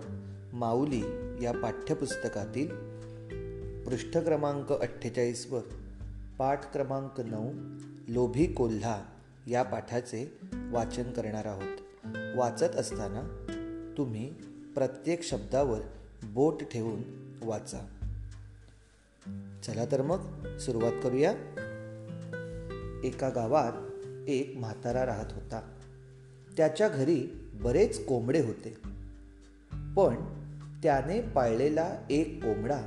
माऊली 0.53 1.01
या 1.41 1.51
पाठ्यपुस्तकातील 1.51 2.67
पृष्ठ 3.83 4.17
क्रमांक 4.17 4.73
अठ्ठेचाळीसवर 4.73 5.61
पाठ 6.37 6.73
क्रमांक 6.73 7.21
नऊ 7.21 7.51
लोभी 8.07 8.53
कोल्हा 8.53 9.03
या 9.47 9.63
पाठाचे 9.63 10.37
वाचन 10.71 11.03
करणार 11.03 11.45
आहोत. 11.45 11.77
वाचत 12.37 12.75
असताना 12.75 13.45
तुम्ही 13.97 14.29
प्रत्येक 14.75 15.23
शब्दावर 15.23 15.79
बोट 16.23 16.63
ठेवून 16.63 17.01
वाचा. 17.43 17.79
चला 19.63 19.85
तर 19.85 20.01
मग 20.01 20.47
सुरुवात 20.57 20.93
करूया. 21.03 21.31
एका 23.03 23.29
गावात 23.29 23.73
एक 24.29 24.55
म्हातारा 24.57 25.05
राहत 25.05 25.33
होता. 25.33 25.77
त्याच्या 26.57 26.89
घरी 26.89 27.49
बरेच 27.53 28.05
कोंबडे 28.05 28.41
होते. 28.41 28.92
पण 29.95 30.15
त्याने 30.83 31.21
पाळलेला 31.21 31.95
एक 32.09 32.43
कोंबडा 32.43 32.81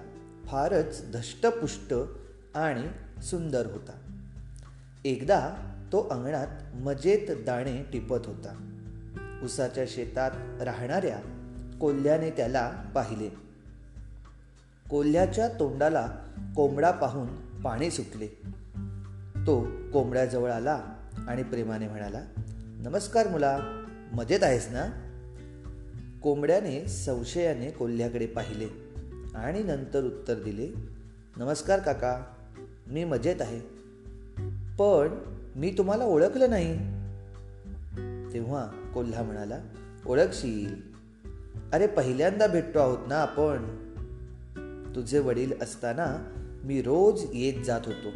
फारच 0.47 1.13
धष्टपुष्ट 1.13 1.95
आणि 2.55 2.89
सुंदर 3.23 3.67
होता. 3.67 3.93
एकदा 5.05 5.51
तो 5.93 6.09
अंगणात 6.11 6.47
मजेत 6.75 7.45
दाणे 7.45 7.83
टिपत 7.93 8.27
होता. 8.27 8.73
उसाच्या 9.43 9.85
शेतात 9.89 10.31
राहणाऱ्या 10.63 11.19
कोल्ह्याने 11.81 12.31
त्याला 12.31 12.71
पाहिले. 12.95 13.29
कोल्ह्याच्या 14.91 15.49
तोंडाला 15.49 16.07
कोंबडा 16.57 16.91
पाहून 16.91 17.61
पाणी 17.63 17.91
सुटले. 17.91 18.27
तो 19.47 19.63
कोंबड्याजवळ 19.93 20.51
आला 20.51 20.83
आणि 21.29 21.43
प्रेमाने 21.43 21.89
म्हणाला 21.89 22.21
नमस्कार 22.59 23.29
मुला 23.29 23.59
मजेत 24.13 24.43
आहेस 24.43 24.69
ना? 24.71 25.06
कोंबड्याने 26.27 26.89
संशयाने 26.89 27.71
कोल्ह्याकडे 27.71 28.27
पाहिले 28.27 28.69
आणि 29.35 29.63
नंतर 29.63 30.05
उत्तर 30.05 30.35
दिले 30.35 30.69
नमस्कार 31.37 31.79
काका 31.79 32.25
मी 32.87 33.05
मजेत 33.05 33.37
आहे 33.41 33.61
पण 34.79 35.09
मी 35.57 35.75
तुम्हाला 35.79 36.05
ओळखलं 36.05 36.51
नाही. 36.51 36.77
तेव्हा 38.33 38.91
कोल्हा 38.95 39.23
म्हणाला 39.23 39.59
ओळखशील? 40.07 40.75
अरे 41.73 41.87
पहिल्यांदा 41.87 42.47
भेटतो 42.47 42.79
आहोत 42.79 42.99
ना 43.09 43.17
आपण? 43.17 43.59
तुझे 44.97 45.19
वडील 45.19 45.53
असताना 45.63 46.33
मी 46.65 46.83
रोज 46.83 47.25
येत 47.35 47.65
जात 47.65 47.81
होतो. 47.87 48.11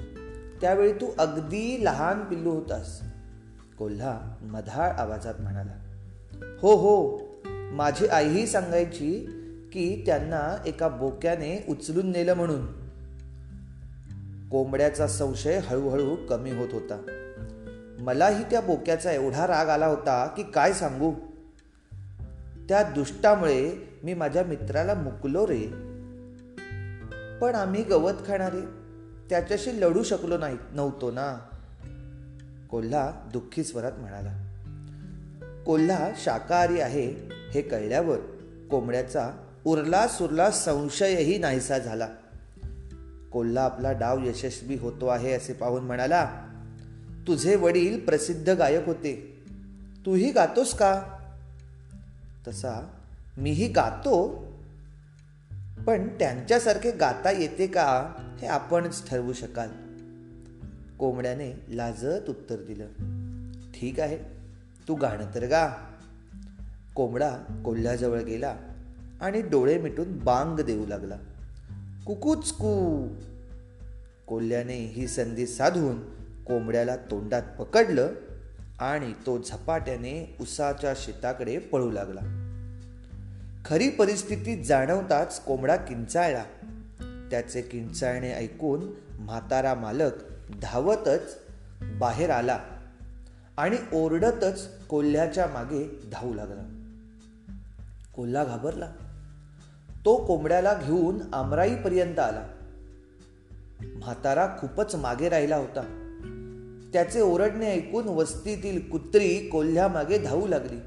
त्यावेळी 0.61 0.93
तू 0.93 1.13
अगदी 1.19 1.85
लहान 1.85 2.21
पिल्लू 2.21 2.51
होतास. 2.51 3.03
कोल्हा 3.79 4.37
मधाळ 4.43 4.91
आवाजात 4.91 5.35
म्हणाला 5.41 5.73
हो 6.63 6.77
हो 6.77 7.30
माझी 7.71 8.07
आईही 8.07 8.47
सांगायची 8.47 9.27
की 9.73 10.03
त्यांना 10.07 10.63
एका 10.67 10.89
बोक्याने 10.89 11.65
उचलून 11.69 12.11
नेलं 12.11 12.35
म्हणून. 12.35 12.67
कोंबड्याचा 14.49 15.07
संशय 15.07 15.59
हळूहळू 15.59 16.17
कमी 16.29 16.51
होत 16.51 16.69
होता. 16.73 17.27
मलाही 18.01 18.45
त्या 18.45 18.61
बोक्याचा 18.61 19.13
एवढा 19.13 19.47
राग 19.47 19.69
आला 19.69 19.87
होता 19.87 20.27
की 20.37 20.43
काय 20.43 20.73
सांगू? 20.73 21.13
त्या 22.69 22.83
दुष्टामुळे 22.83 23.89
मी 24.03 24.15
माझ्या 24.15 24.45
मित्राला 24.45 24.95
मुकलो 24.95 25.47
रे. 25.47 25.67
पण 27.41 27.55
आम्ही 27.55 27.83
गवत 27.83 28.13
खाणारे. 28.13 28.61
त्याच्याशी 29.31 29.81
लढू 29.81 30.03
शकलो 30.03 30.39
नाही 30.39 30.57
नव्हतो 30.73 31.11
ना. 31.11 31.39
कोल्हा 32.71 33.29
दुःखी 33.33 33.65
स्वरात 33.65 33.93
म्हणाला. 33.99 34.50
कोल्हा 35.67 36.11
शाकाहारी 36.17 36.81
आहे 36.81 37.15
हे 37.55 37.63
कळल्यावर 37.63 38.19
कोंबड्याचा 38.71 39.31
उरला 39.65 40.09
सुरला 40.09 40.51
संशयही 40.51 41.39
नाहीसा 41.39 41.79
झाला. 41.79 42.09
कोल्हा 43.33 43.65
आपला 43.65 43.93
डाव 43.93 44.19
यशस्वी 44.25 44.75
होतो 44.75 45.07
आहे 45.07 45.33
असे 45.33 45.53
पाहून 45.53 45.85
म्हणाला 45.85 46.47
तुझे 47.27 47.57
वडील 47.57 48.05
प्रसिद्ध 48.05 48.51
गायक 48.51 48.87
होते. 48.87 49.45
तूही 50.07 50.33
गातोस 50.33 50.75
का? 50.75 51.03
तसा 52.49 52.91
मीही 53.37 53.69
गातो. 53.69 54.45
पण 55.87 56.09
त्यांच्यासारखे 56.09 56.91
गाता 56.91 57.31
येते 57.31 57.67
का 57.67 58.13
हे 58.41 58.47
आपणच 58.47 59.11
ठरवू 59.11 59.33
शकाल. 59.33 59.69
कोंबड्याने 60.99 61.65
लाजत 61.69 62.29
उत्तर 62.29 62.57
दिलं 62.57 62.87
ठीक 63.75 64.01
आहे. 64.01 64.40
तू 64.91 64.95
गाणं 64.95 65.35
तर 65.35 65.47
गा. 65.47 65.69
कोंबडा 66.95 67.63
कोल्ह्याजवळ 67.65 68.21
गेला 68.21 68.57
आणि 69.21 69.43
डोळे 69.43 69.79
मिटून 69.79 70.19
बांग 70.19 70.61
देऊ 70.61 70.87
लागला. 70.87 71.15
कुकूच 72.07 72.53
कू. 72.53 73.09
कोल्ह्याने 74.27 74.77
ही 74.77 75.07
संधी 75.07 75.47
साधून 75.47 76.01
कोंबड्याला 76.45 76.97
तोंडात 76.97 77.43
पकडलं 77.59 78.09
आणि 78.81 79.13
तो 79.27 79.39
झपाट्याने 79.39 80.37
उसाच्या 80.41 80.93
शेताकडे 80.97 81.59
पळू 81.59 81.91
लागला. 81.91 82.21
खरी 83.65 83.91
परिस्थिती 83.91 84.65
जाणवताच 84.65 85.41
कोंबडा 85.41 85.77
किंचाळला. 85.77 86.45
त्याचे 87.31 87.63
किंचाळणे 87.63 88.33
ऐकून 88.33 88.91
म्हातारा 89.19 89.75
मालक 89.75 90.13
धावतच 90.63 91.39
बाहेर 91.99 92.31
आला. 92.31 92.59
आणि 93.61 93.77
ओरडतच 93.93 94.87
कोल्ह्याच्या 94.87 95.47
मागे 95.47 96.01
धावू 96.13 96.35
लागला. 96.35 96.63
कोल्हा 98.17 98.45
घाबरला. 98.45 98.91
तो 100.05 100.25
कोंबड्याला 100.25 100.75
घेऊन 100.75 101.35
आमराईपर्यंत 101.35 102.19
आला. 102.19 102.47
म्हातारा 103.81 104.47
खूपच 104.59 104.95
मागे 104.95 105.29
राहिला 105.29 105.57
होता. 105.57 105.81
त्याचे 106.93 107.21
ओरडणे 107.21 107.67
ऐकून 107.67 108.09
वस्तीतील 108.09 108.91
कुत्री 108.91 109.49
कोल्ह्या 109.49 109.89
मागे 109.89 110.19
धावू 110.19 110.47
लागली. 110.47 110.79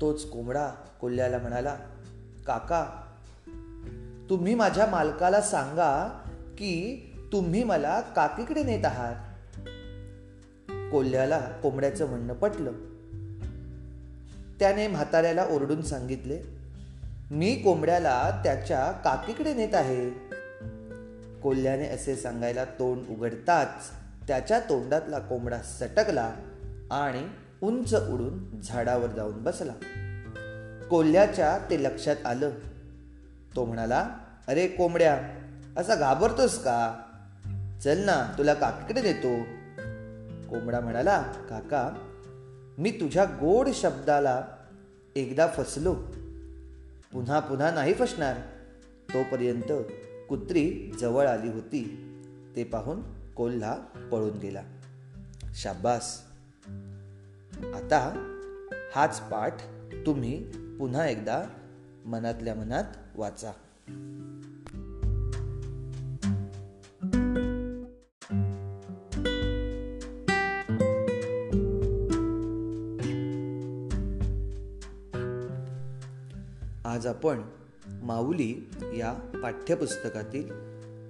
तोच 0.00 0.30
कोंबडा 0.30 0.68
कोल्ह्याला 1.00 1.38
म्हणाला 1.38 1.76
काका 2.46 2.86
तुम्ही 4.30 4.54
माझ्या 4.54 4.86
मालकाला 4.86 5.40
सांगा 5.40 6.22
की 6.58 7.00
तुम्ही 7.32 7.64
मला 7.64 8.00
काकीकडे 8.00 8.62
नेत 8.62 8.84
आहात. 8.84 9.33
कोल्ह्याला 10.94 11.38
कोंबड्याचं 11.38 12.06
म्हणणं 12.06 12.34
पटलं. 12.34 12.72
त्याने 14.58 14.86
म्हाताऱ्याला 14.86 15.44
ओरडून 15.44 15.82
सांगितले 15.82 16.42
मी 17.30 17.54
कोंबड्याला 17.54 18.40
त्याच्या 18.44 18.92
काकीकडे 18.92 19.54
नेत 19.54 19.74
आहे. 19.74 20.10
कोल्ह्याने 21.40 21.88
असे 21.88 22.16
सांगायला 22.16 22.64
तोंड 22.64 23.00
उघडताच 23.10 23.68
त्याच्या 24.28 24.60
तोंडातला 24.60 25.18
कोंबडा 25.18 25.58
सटकला 25.58 26.34
आणि 26.90 27.28
उंच 27.62 27.94
उडून 27.94 28.60
झाडावर 28.60 29.06
जाऊन 29.06 29.42
बसला. 29.42 29.72
कोल्ह्याच्या 30.90 31.58
ते 31.70 31.84
लक्षात 31.84 32.16
आलं. 32.24 32.50
तो 33.56 33.64
म्हणाला 33.64 34.10
अरे 34.48 34.66
कोंबड्या 34.66 35.18
असा 35.76 35.94
घाबरतोस 35.94 36.58
का? 36.58 37.00
चल 37.84 37.98
ना 37.98 38.34
तुला 38.38 38.54
काकीकडे 38.54 39.00
देतो 39.00 39.53
कोंबडा 40.50 40.80
म्हणाला 40.80 41.22
काका 41.22 41.90
मी 42.78 42.90
तुझ्या 42.90 43.24
गोड 43.24 43.68
शब्दाला 43.74 44.44
एकदा 45.16 45.46
फसलो. 45.46 45.94
पुन्हा 47.12 47.40
पुन्हा 47.40 47.70
नाही 47.70 47.94
फसणार. 47.94 48.36
तोपर्यंत 49.14 49.72
कुत्री 50.28 50.92
जवळ 51.00 51.26
आली 51.26 51.48
होती. 51.48 52.10
ते 52.56 52.64
पाहून 52.64 53.02
कोल्हा 53.34 53.74
पळून 54.12 54.38
गेला. 54.38 54.62
शाबास 55.54 56.22
आता 57.74 58.30
हाच 58.94 59.20
पाठ 59.20 59.56
तुम्ही 60.06 60.44
पुन्हा 60.78 61.06
एकदा 61.06 61.44
मनातल्या 62.04 62.54
मनात 62.54 62.84
वाचा. 63.16 63.52
आज 76.94 77.06
आपण 77.06 77.42
माऊली 77.88 78.70
या 78.82 79.12
पाठ्यपुस्तकातील 79.42 80.48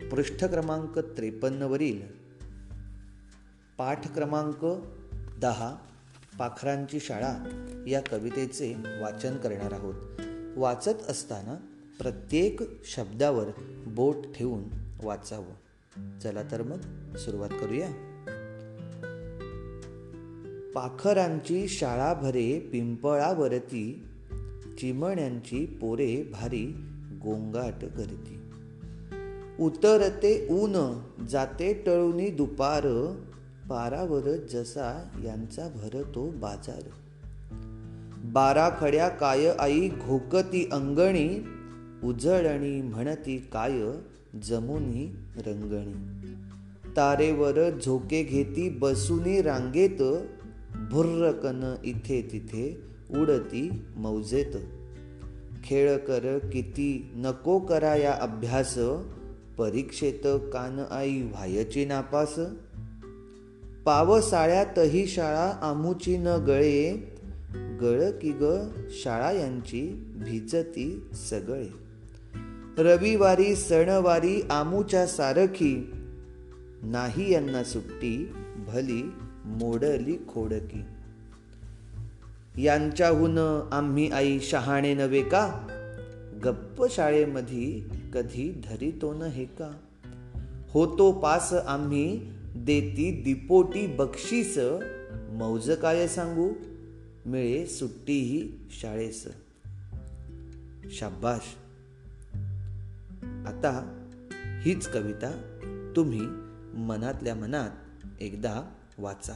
पृष्ठ 0.09 0.44
क्रमांक 0.44 0.99
त्रेपन्नवरील 0.99 2.01
पाठ 3.79 4.14
क्रमांक 4.14 4.64
दहा 5.40 5.77
पाखरांची 6.38 7.01
शाळा 7.01 7.37
या 7.88 8.01
कवितेचे 8.01 8.75
वाचन 9.01 9.37
करणार 9.37 9.73
आहोत. 9.73 9.94
वाचत 10.57 11.11
असताना 11.11 11.55
प्रत्येक 11.99 12.85
शब्दावर 12.85 13.49
बोट 13.87 14.16
ठेवून 14.35 14.64
वाचावं. 15.03 16.18
चला 16.18 16.42
तर 16.42 16.62
मग 16.62 16.79
सुरुवात 17.16 17.51
करूया. 17.51 17.88
पाखरांची 20.75 21.68
शाळा 21.68 22.14
भरे 22.14 22.68
पिंपळावरती 22.73 24.05
चिमण्यांची 24.79 25.67
पोरे 25.67 26.23
भारी 26.33 26.67
गोंगाट 27.23 27.85
करती. 27.85 28.39
उतरते 29.61 30.47
ऊन 30.51 31.01
जाते 31.31 31.83
टळूनी 31.87 32.31
दुपार 32.31 32.83
पारावर 33.71 34.37
जसा 34.51 35.09
यांचा 35.25 35.69
भरतो 35.69 36.31
बाजार. 36.31 36.83
बारा 38.25 38.71
खड्या 38.81 39.09
काय 39.09 39.47
आई 39.59 39.89
घोकती 39.89 40.69
अंगणी 40.73 41.45
उजळणी 42.05 42.83
म्हणती 42.83 43.39
काय 43.53 43.81
जमुनी 44.43 45.17
रंगणी. 45.37 46.25
तारेवर 46.97 47.79
झोके 47.79 48.23
घेती 48.23 48.69
बसुनी 48.69 49.43
रांगेत 49.43 50.03
भुर्रकन 50.91 51.75
इथे 51.85 52.29
तिथे 52.33 52.94
उडती 53.11 53.83
मौजेत. 53.97 54.57
खेळ 55.64 55.97
कर 55.97 56.38
किती 56.38 57.11
नको 57.17 57.59
करा 57.59 57.95
या 57.95 58.12
अभ्यास 58.12 58.79
परीक्षेत 59.59 60.21
कान 60.25 60.85
आई 60.90 61.23
व्हायची 61.23 61.85
नापास. 61.85 62.38
पावसाळ्यातही 63.85 65.07
शाळा 65.07 65.59
आमुची 65.62 66.17
न 66.17 66.27
गळे 66.27 67.14
गळ 67.81 68.11
की 68.11 68.33
ग 68.40 68.45
शाळा 68.90 69.31
यांची 69.31 70.12
भिजती 70.17 71.09
सगळे. 71.31 71.67
रविवारी 72.79 73.57
सणवारी 73.57 74.43
आमूच्या 74.51 75.07
सारखी 75.07 75.90
नाही 76.83 77.33
यांना 77.33 77.64
सुट्टी 77.64 78.33
भली 78.67 79.12
मोडली 79.45 80.17
खोडकी. 80.29 80.83
यांच्याहून 82.59 83.69
आम्ही 83.73 84.11
आई 84.11 84.40
शहाणे 84.40 84.95
नव्हे 84.95 85.23
का? 85.23 85.67
गप्प 86.45 86.87
शाळेमध्ये 86.90 87.83
कधी 88.14 88.62
धरितो 88.64 89.14
न 89.14 89.23
हे 89.23 89.45
का? 89.45 89.77
होतो 90.69 91.12
पास 91.12 91.53
आम्ही 91.53 92.33
देती 92.57 93.23
दिपोटी 93.23 93.87
बक्षीस. 93.87 94.59
मौज 95.33 95.71
काय 95.71 96.09
सांगू? 96.09 96.53
मिळे 97.27 97.67
सुट्टीही 97.67 98.53
शाळेस. 98.71 99.29
शाबाश. 100.90 101.43
आता 103.47 104.05
हीच 104.62 104.88
कविता 104.88 105.31
तुम्ही 105.97 106.23
मनातल्या 106.77 107.35
मनात 107.35 107.71
एकदा 108.21 108.62
वाचा. 108.99 109.33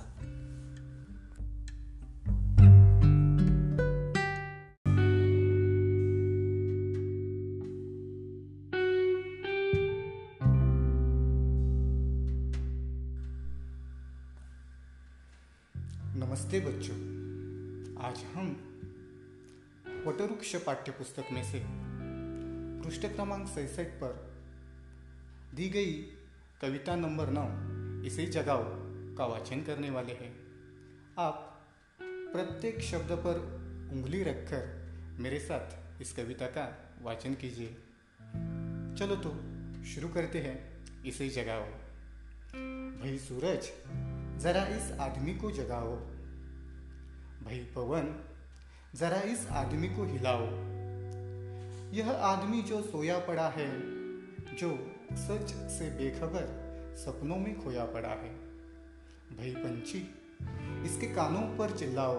वटवृक्ष 20.49 20.67
पाठ्यपुस्तक 20.67 21.25
में 21.33 21.45
से 21.45 21.63
पृष्ठ 22.85 23.07
क्रमांक 23.07 23.49
सैंसठ 23.49 23.87
पर 23.87 24.41
दी 25.55 25.69
गई 25.69 25.93
कविता 26.63 26.97
नंबर 26.97 27.27
नौ, 27.31 27.47
इसे 28.07 28.27
जगाओ 28.27 28.63
का 29.17 29.27
वाचन 29.27 29.63
करने 29.63 29.91
वाले 29.91 30.13
हैं। 30.13 30.33
आप 31.19 31.65
प्रत्येक 32.03 32.81
शब्द 32.81 33.13
पर 33.13 33.37
उंगली 33.93 34.23
रखकर 34.23 34.89
मेरे 35.21 35.39
साथ 35.39 36.01
इस 36.03 36.13
कविता 36.13 36.47
का 36.47 36.95
वाचन 37.03 37.35
कीजिए। 37.35 37.69
चलो 38.99 39.17
तो 39.17 39.31
शुरू 39.85 40.09
करते 40.09 40.41
हैं 40.41 40.87
इसे 41.05 41.29
जगाओ। 41.29 41.67
भाई 43.01 43.19
सूरज, 43.19 43.71
जरा 44.43 44.67
इस 44.67 44.93
आदमी 44.93 45.35
को 45.35 45.51
जगाओ। 45.51 45.97
भाई 47.45 47.59
पवन 47.59 48.28
जरा 48.95 49.21
इस 49.21 49.49
आदमी 49.51 49.89
को 49.89 50.05
हिलाओ। 50.05 50.47
यह 51.93 52.11
आदमी 52.11 52.63
जो 52.63 52.83
सोया 52.83 53.19
पड़ा 53.19 53.49
है, 53.49 53.81
जो 54.57 54.93
सच 55.13 55.51
से 55.51 55.91
बेखबर 55.91 56.47
सपनों 56.97 57.37
में 57.37 57.65
खोया 57.65 57.85
पड़ा 57.85 58.09
है। 58.09 58.35
भाई 59.37 59.55
पंछी, 59.59 59.99
इसके 60.85 61.07
कानों 61.15 61.57
पर 61.57 61.77
चिल्लाओ। 61.77 62.19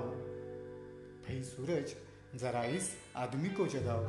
भाई 1.22 1.44
सूरज, 1.44 1.96
जरा 2.40 2.64
इस 2.64 2.92
आदमी 3.16 3.50
को 3.50 3.68
जगाओ। 3.68 4.06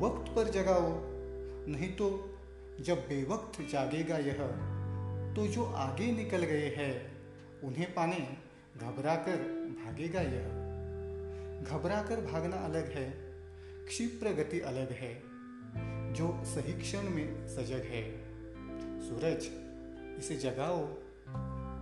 वक्त 0.00 0.32
पर 0.36 0.50
जगाओ, 0.50 0.90
नहीं 1.68 1.96
तो 1.96 2.38
जब 2.80 2.96
बेवक्त 2.96 3.62
जागेगा 3.70 4.18
यह 4.18 4.36
तो 5.36 5.46
जो 5.46 5.64
आगे 5.64 6.12
निकल 6.12 6.44
गए 6.44 6.74
हैं, 6.76 7.12
उन्हें 7.62 7.94
पाने 7.94 8.36
घबरा 8.80 9.14
कर 9.14 9.36
भागेगा 9.84 10.20
यह। 10.20 10.63
घबरा 11.64 12.02
कर 12.02 12.20
भागना 12.20 12.56
अलग 12.56 12.92
है, 12.92 13.10
क्षिप्र 13.86 14.32
गति 14.32 14.60
अलग 14.60 14.92
है, 14.92 15.22
जो 16.12 16.42
सही 16.44 16.72
क्षण 16.72 17.02
में 17.02 17.48
सजग 17.48 17.76
है। 17.76 18.24
सूरज, 19.00 19.50
इसे 20.18 20.36
जगाओ। 20.36 20.86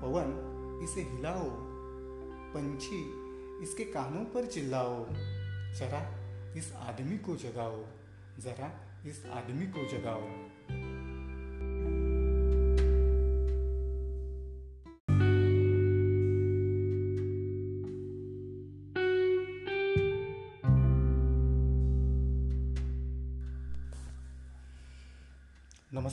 पवन, 0.03 0.31
इसे 0.85 1.03
हिलाओ। 1.03 1.51
पंछी, 2.55 3.23
इसके 3.63 3.85
कानों 3.85 4.25
पर 4.25 4.47
चिल्लाओ। 4.47 5.07
जरा 5.75 6.23
इस 6.55 6.73
आदमी 6.73 7.19
को 7.19 7.37
जगाओ। 7.37 7.85
जरा 8.39 8.97
इस 9.07 9.27
आदमी 9.27 9.67
को 9.67 9.99
जगाओ। 9.99 10.29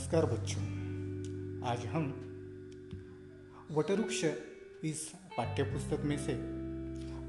नमस्कार 0.09 0.25
बच्चों। 0.25 0.61
आज 1.67 1.85
हम 1.85 2.05
वटवृक्ष 3.71 4.23
इस 4.83 5.11
पाठ्यपुस्तक 5.37 5.99
में 5.99 6.17
से 6.17 6.35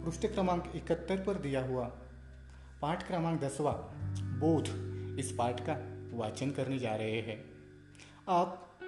पृष्ठ 0.04 0.26
क्रमांक 0.26 0.72
इकहत्तर 0.76 1.24
पर 1.24 1.34
दिया 1.34 1.64
हुआ 1.64 1.84
पाठ 2.82 3.06
क्रमांक 3.06 3.40
दसवा 3.40 3.72
बोध 4.40 4.64
इस 5.18 5.32
पाठ 5.32 5.60
का 5.60 5.76
वाचन 6.16 6.50
करने 6.50 6.78
जा 6.78 6.96
रहे 6.96 7.20
हैं। 7.20 7.44
आप 8.28 8.78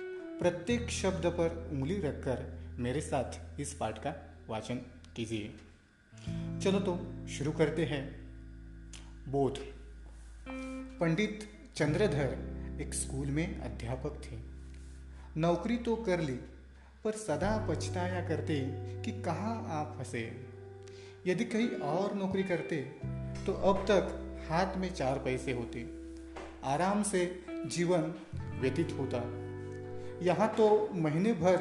प्रत्येक 0.40 0.90
शब्द 0.90 1.26
पर 1.26 1.68
उंगली 1.72 2.00
रखकर 2.00 2.61
मेरे 2.78 3.00
साथ 3.00 3.61
इस 3.61 3.74
पाठ 3.74 3.98
का 3.98 4.14
वाचन 4.48 4.76
कीजिए। 5.16 5.55
चलो 6.61 6.81
तो 6.81 7.26
शुरू 7.28 7.52
करते 7.52 7.85
हैं। 7.85 8.05
बोध। 9.28 9.59
पंडित 11.00 11.48
चंद्रधर 11.74 12.52
एक 12.83 12.95
स्कूल 12.95 13.27
में 13.27 13.61
अध्यापक 13.61 14.14
थे। 14.25 14.37
नौकरी 15.40 15.77
तो 15.77 15.97
कर 15.97 16.21
ली, 16.21 16.35
पर 17.05 17.12
सदा 17.12 17.66
पछताया 17.68 18.29
करते 18.29 18.61
कि 19.03 19.23
कहाँ 19.23 19.66
आप 19.71 19.95
फंसे। 19.99 20.23
यदि 21.27 21.45
कहीं 21.45 21.68
और 21.68 22.14
नौकरी 22.14 22.42
करते 22.42 22.77
तो 23.47 23.53
अब 23.53 23.85
तक 23.90 24.18
हाथ 24.49 24.77
में 24.77 24.95
चार 24.95 25.18
पैसे 25.18 25.53
होते। 25.53 25.87
आराम 26.64 27.03
से 27.03 27.45
जीवन 27.66 28.14
व्यतीत 28.61 28.92
होता। 28.92 29.18
यहाँ 30.25 30.55
तो 30.55 30.88
महीने 30.95 31.33
भर 31.33 31.57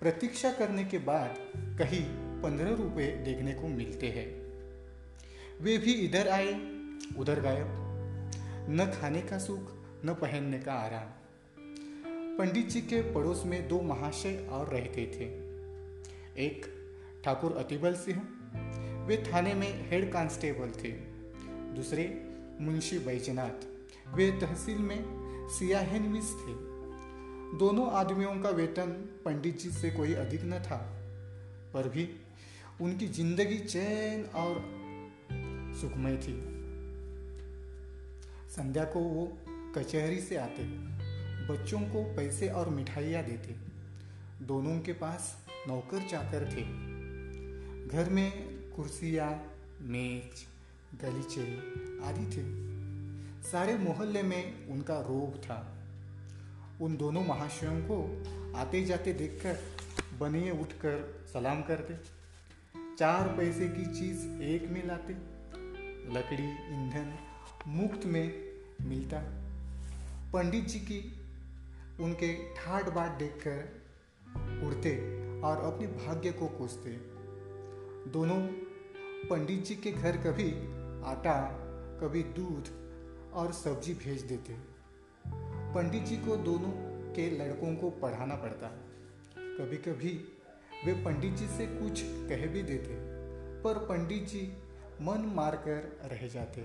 प्रतीक्षा 0.00 0.52
करने 0.52 0.84
के 0.84 0.98
बाद 0.98 1.34
कहीं 1.78 2.04
पंद्रह 2.42 2.70
रुपए 2.74 3.06
देखने 3.06 3.52
को 3.52 3.68
मिलते 3.68 4.08
हैं। 4.08 4.28
वे 5.60 5.78
भी 5.78 5.92
इधर 5.92 6.28
आए, 6.28 6.52
उधर 7.18 7.40
गायब। 7.40 7.80
न 8.70 8.92
खाने 9.00 9.22
का 9.22 9.38
सुख 9.38 9.83
न 10.04 10.14
पहनने 10.14 10.58
का 10.58 10.72
आराम। 10.72 11.08
पंडित 12.38 12.68
जी 12.68 12.80
के 12.80 13.00
पड़ोस 13.12 13.42
में 13.46 13.68
दो 13.68 13.80
महाशय 13.80 14.46
और 14.50 14.68
रहते 14.68 15.06
थे। 15.06 15.24
एक 16.46 16.66
ठाकुर 17.24 17.52
अतिबल 17.52 17.94
सिंह, 17.94 18.20
वे 19.06 19.16
थाने 19.16 19.54
में 19.54 19.90
हेड 19.90 20.12
कांस्टेबल 20.12 20.70
थे। 20.82 20.90
दूसरे 21.74 22.04
मुंशी 22.60 22.98
बैजनाथ, 22.98 23.66
वे 24.16 24.30
तहसील 24.30 24.78
में 24.78 25.04
सियाहनविस 25.48 26.30
थे। 26.32 26.52
दोनों 27.58 27.90
आदमियों 27.92 28.34
का 28.40 28.50
वेतन 28.50 28.90
पंडित 29.24 29.58
जी 29.60 29.70
से 29.70 29.90
कोई 29.90 30.14
अधिक 30.14 30.44
न 30.44 30.58
था, 30.58 30.76
पर 31.74 31.88
भी 31.88 32.08
उनकी 32.80 33.06
ज़िंदगी 33.06 33.58
चैन 33.58 34.24
और 34.34 34.60
सुखमय 35.80 36.16
थी। 36.16 36.34
संध्या 38.50 38.84
को 38.84 39.00
वो 39.00 39.26
कचहरी 39.78 40.20
से 40.20 40.36
आते 40.36 40.64
बच्चों 41.46 41.80
को 41.80 42.16
पैसे 42.16 42.48
और 42.48 42.68
मिठाइयाँ 42.68 43.24
देते 43.24 43.54
दोनों 44.44 44.80
के 44.80 44.92
पास 44.92 45.46
नौकर 45.68 46.08
चाकर 46.08 46.40
थे। 46.40 46.62
घर 47.88 48.10
में 48.10 48.30
कुर्सियाँ, 48.76 49.52
मेज, 49.80 50.46
गलीचे 51.02 51.56
आदि 52.06 52.26
थे। 52.26 52.44
सारे 53.50 53.78
मोहल्ले 53.78 54.22
में 54.22 54.68
उनका 54.68 55.00
रोब 55.00 55.40
था। 55.44 55.86
उन 56.80 56.96
दोनों 56.96 57.24
महाशयों 57.24 57.80
को 57.80 58.24
आते 58.56 58.84
जाते 58.84 59.12
देखकर 59.12 59.58
बनिए 60.18 60.50
उठकर 60.50 61.24
सलाम 61.32 61.62
करते। 61.62 61.94
चार 62.96 63.28
पैसे 63.28 63.68
की 63.68 64.00
चीज़ 64.00 64.42
एक 64.42 64.68
में 64.68 64.86
लाते। 64.86 65.12
लकड़ी, 66.14 66.48
ईंधन 66.48 67.18
मुफ़्त 67.66 68.06
में 68.06 68.44
मिलता। 68.82 69.43
पंडित 70.34 70.64
जी 70.64 70.78
की 70.78 70.98
उनके 72.00 72.32
ठाट 72.54 72.88
बाट 72.88 73.18
देखकर 73.18 74.64
उड़ते 74.66 74.90
और 75.40 75.60
अपने 75.64 75.86
भाग्य 75.86 76.32
को 76.32 76.46
कोसते। 76.48 76.90
दोनों 78.10 78.38
पंडित 79.28 79.64
जी 79.64 79.74
के 79.74 79.92
घर 79.92 80.16
कभी 80.16 80.50
आटा, 81.04 81.36
कभी 82.00 82.22
दूध 82.22 82.68
और 83.34 83.52
सब्ज़ी 83.52 83.94
भेज 83.94 84.22
देते। 84.22 84.56
पंडित 85.74 86.02
जी 86.02 86.16
को 86.16 86.36
दोनों 86.36 86.72
के 87.12 87.30
लड़कों 87.30 87.74
को 87.76 87.90
पढ़ाना 87.90 88.34
पड़ता। 88.34 88.74
कभी 89.38 89.76
कभी 89.76 90.20
वे 90.86 90.92
पंडित 91.04 91.32
जी 91.32 91.46
से 91.46 91.66
कुछ 91.66 92.02
कह 92.04 92.46
भी 92.46 92.62
देते, 92.62 92.94
पर 93.62 93.86
पंडित 93.86 94.28
जी 94.28 94.46
मन 95.00 95.32
मारकर 95.36 96.08
रह 96.12 96.28
जाते। 96.28 96.62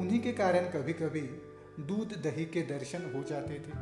उन्हीं 0.00 0.20
के 0.20 0.32
कारण 0.32 0.70
कभी 0.70 0.92
कभी 0.92 1.28
दूध 1.86 2.22
दही 2.22 2.44
के 2.44 2.62
दर्शन 2.62 3.12
हो 3.14 3.22
जाते 3.24 3.54
थे। 3.54 3.72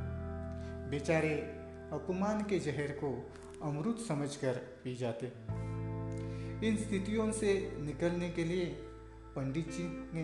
बेचारे 0.91 1.35
अपमान 1.93 2.43
के 2.43 2.59
जहर 2.59 2.93
को 2.93 3.31
अमृत 3.63 3.97
समझकर 4.09 4.55
पी 4.55 4.97
जाते। 4.97 5.27
इन 6.69 6.77
स्थितियों 6.77 7.33
से 7.33 7.77
निकलने 7.79 8.31
के 8.31 8.45
लिए 8.45 8.67
पंडित 9.37 9.71
जी 9.73 10.11
ने 10.15 10.23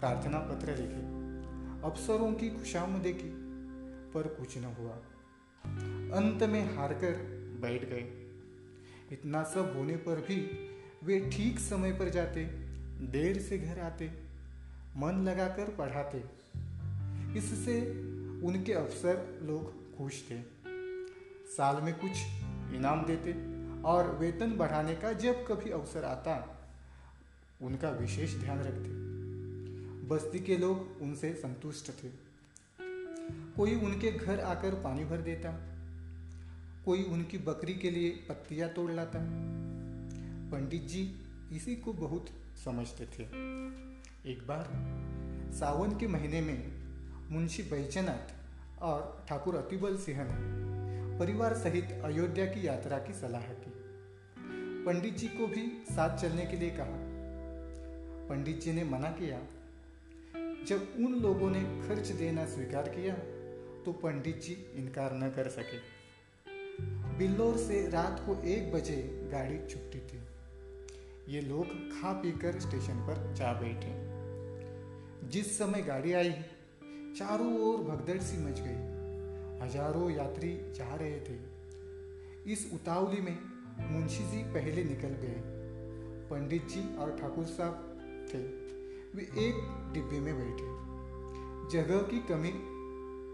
प्रार्थना 0.00 0.38
पत्र 0.38 0.66
लिखे। 0.66 1.28
अफसरों 1.88 2.32
की 2.34 2.50
खुशामदी 2.50 3.12
की 3.12 3.30
पर 4.14 4.22
कुछ 4.22 4.58
न 4.58 4.64
हुआ। 4.64 4.94
अंत 6.18 6.42
में 6.42 6.76
हारकर 6.76 7.12
बैठ 7.60 7.84
गए। 7.84 8.28
इतना 9.12 9.42
सब 9.42 9.72
होने 9.76 9.96
पर 9.96 10.16
भी 10.16 10.68
वे 11.04 11.30
ठीक 11.30 11.58
समय 11.58 11.92
पर 11.92 12.08
जाते, 12.08 12.44
देर 13.06 13.38
से 13.38 13.58
घर 13.58 13.80
आते, 13.80 14.10
मन 14.96 15.24
लगाकर 15.24 15.70
पढ़ाते। 15.70 16.37
इससे 17.38 17.80
उनके 18.44 18.72
अफसर 18.72 19.40
लोग 19.42 19.96
खुश 19.96 20.22
थे। 20.30 20.42
साल 21.48 21.82
में 21.82 21.94
कुछ 21.94 22.10
इनाम 22.74 23.04
देते 23.06 23.32
और 23.82 24.16
वेतन 24.18 24.52
बढ़ाने 24.52 24.94
का 24.94 25.12
जब 25.12 25.46
कभी 25.46 25.70
अवसर 25.70 26.04
आता, 26.04 26.54
उनका 27.62 27.90
विशेष 27.90 28.34
ध्यान 28.34 28.58
रखते। 28.58 29.08
बस्ती 30.08 30.38
के 30.38 30.58
लोग 30.58 31.02
उनसे 31.02 31.34
संतुष्ट 31.34 31.90
थे। 31.90 32.08
कोई 33.56 33.74
उनके 33.74 34.12
घर 34.12 34.40
आकर 34.40 34.74
पानी 34.74 35.04
भर 35.04 35.18
देता, 35.18 35.52
कोई 36.84 37.02
उनकी 37.02 37.38
बकरी 37.38 37.74
के 37.74 37.90
लिए 37.90 38.10
पत्तियाँ 38.10 38.68
तोड़ 38.68 38.90
लाता। 38.92 39.18
पंडित 40.52 40.82
जी 40.82 41.14
इसी 41.52 41.76
को 41.76 41.92
बहुत 41.92 42.26
समझते 42.64 43.06
थे। 43.06 43.22
एक 44.32 44.46
बार 44.46 44.68
सावन 45.52 45.98
के 45.98 46.06
महीने 46.06 46.40
में 46.40 46.77
मुंशी 47.30 47.62
बैजनाथ 47.62 48.82
और 48.82 49.26
ठाकुर 49.28 49.56
अतिबल 49.56 49.96
सिंह 49.96 50.18
ने 50.22 51.18
परिवार 51.18 51.54
सहित 51.54 51.90
अयोध्या 52.04 52.46
की 52.46 52.66
यात्रा 52.66 52.98
की 52.98 53.12
सलाह 53.12 53.42
की। 53.42 53.72
पंडित 54.84 55.16
जी 55.16 55.28
को 55.28 55.46
भी 55.46 55.84
साथ 55.90 56.16
चलने 56.18 56.46
के 56.46 56.56
लिए 56.56 56.70
कहा। 56.70 56.96
पंडित 58.28 58.60
जी 58.60 58.72
ने 58.72 58.84
मना 58.84 59.10
किया। 59.10 59.40
जब 60.66 60.94
उन 60.96 61.14
लोगों 61.14 61.50
ने 61.50 61.62
खर्च 61.88 62.08
देना 62.08 62.46
स्वीकार 62.46 62.88
किया 62.88 63.14
तो 63.84 63.92
पंडित 63.92 64.42
जी 64.42 64.52
इनकार 64.74 65.14
न 65.14 65.30
कर 65.30 65.48
सके। 65.48 65.78
बिल्लोर 67.18 67.56
से 67.56 67.88
रात 67.90 68.22
को 68.26 68.42
एक 68.42 68.72
बजे 68.72 69.28
गाड़ी 69.32 69.58
छुट्टी 69.68 70.00
थी। 70.00 70.20
ये 71.34 71.40
लोग 71.40 71.66
खा 71.92 72.12
पीकर 72.12 72.60
स्टेशन 72.60 73.06
पर 73.06 73.34
जा 73.34 73.52
बैठे। 73.52 73.96
जिस 75.28 75.58
समय 75.58 75.82
गाड़ी 75.82 76.12
आई 76.12 76.34
चारों 77.18 77.60
ओर 77.60 77.84
भगदड़ 77.84 78.18
सी 78.18 78.38
मच 78.38 78.60
गई। 78.60 78.98
हज़ारों 79.66 80.10
यात्री 80.10 80.72
जा 80.74 80.94
रहे 80.94 81.20
थे। 81.20 81.38
इस 82.52 82.70
उतावली 82.74 83.20
में 83.20 83.38
मुंशी 83.80 84.30
जी 84.30 84.42
पहले 84.42 84.84
निकल 84.84 85.08
गए। 85.08 85.42
पंडित 86.30 86.68
जी 86.68 86.96
और 86.96 87.18
ठाकुर 87.18 87.44
साहब 87.44 87.74
थे। 88.34 88.38
वे 89.16 89.22
एक 89.22 89.54
डिब्बे 89.92 90.20
में 90.20 90.34
बैठे। 90.34 90.88
जगह 91.70 91.98
की 91.98 92.18
कमी 92.18 92.52